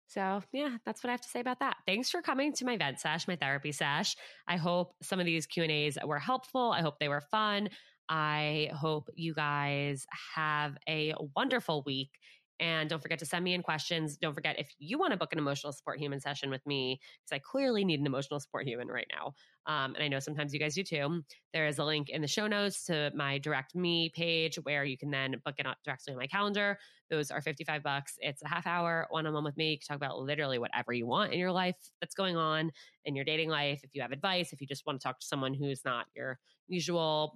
[0.07, 1.77] so yeah, that's what I have to say about that.
[1.85, 4.15] Thanks for coming to my vent sesh, my therapy sesh.
[4.47, 6.71] I hope some of these Q and A's were helpful.
[6.71, 7.69] I hope they were fun.
[8.09, 10.05] I hope you guys
[10.35, 12.09] have a wonderful week
[12.59, 14.17] and don't forget to send me in questions.
[14.17, 17.37] Don't forget if you want to book an emotional support human session with me, because
[17.37, 19.33] I clearly need an emotional support human right now.
[19.65, 21.23] Um, and I know sometimes you guys do too.
[21.53, 24.97] There is a link in the show notes to my direct me page where you
[24.97, 26.77] can then book it directly on my calendar.
[27.09, 28.15] Those are 55 bucks.
[28.19, 29.71] It's a half hour one on one with me.
[29.71, 32.71] You can talk about literally whatever you want in your life that's going on
[33.05, 33.81] in your dating life.
[33.83, 36.39] If you have advice, if you just want to talk to someone who's not your
[36.67, 37.33] usual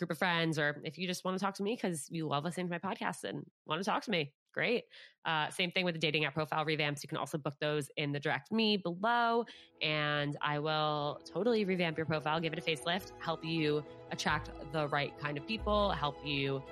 [0.00, 2.44] group of friends, or if you just want to talk to me because you love
[2.44, 4.84] listening to my podcast and want to talk to me, great.
[5.24, 7.02] Uh, same thing with the dating app profile revamps.
[7.02, 9.44] You can also book those in the direct me below,
[9.82, 14.88] and I will totally revamp your profile, give it a facelift, help you attract the
[14.88, 16.62] right kind of people, help you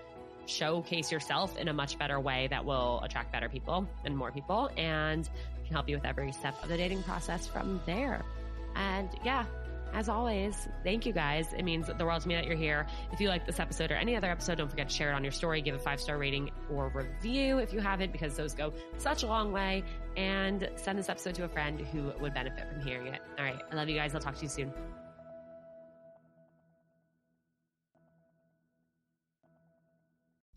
[0.46, 4.70] showcase yourself in a much better way that will attract better people and more people,
[4.78, 5.28] and
[5.64, 8.24] can help you with every step of the dating process from there.
[8.74, 9.44] And yeah,
[9.92, 11.52] as always, thank you guys.
[11.52, 12.86] It means the world to me that you're here.
[13.12, 15.24] If you like this episode or any other episode, don't forget to share it on
[15.24, 18.72] your story, give a five star rating or review if you haven't, because those go
[18.98, 19.82] such a long way.
[20.16, 23.20] And send this episode to a friend who would benefit from hearing it.
[23.38, 23.60] All right.
[23.70, 24.14] I love you guys.
[24.14, 24.72] I'll talk to you soon.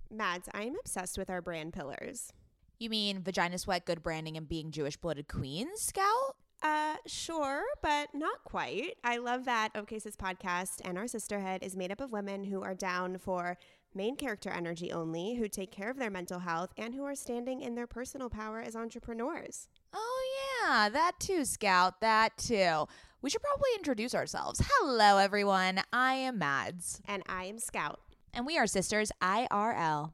[0.10, 2.34] Mads, I am obsessed with our brand pillars.
[2.80, 6.36] You mean vagina sweat, good branding, and being Jewish blooded queens, Scout?
[6.62, 8.96] Uh, sure, but not quite.
[9.04, 12.76] I love that OK podcast and our sisterhood is made up of women who are
[12.76, 13.58] down for
[13.96, 17.62] main character energy only, who take care of their mental health, and who are standing
[17.62, 19.68] in their personal power as entrepreneurs.
[19.94, 20.22] Oh,
[20.64, 22.86] yeah, that too, Scout, that too.
[23.22, 24.62] We should probably introduce ourselves.
[24.64, 25.82] Hello, everyone.
[25.92, 27.02] I am Mads.
[27.08, 28.00] And I am Scout.
[28.34, 30.14] And we are sisters IRL.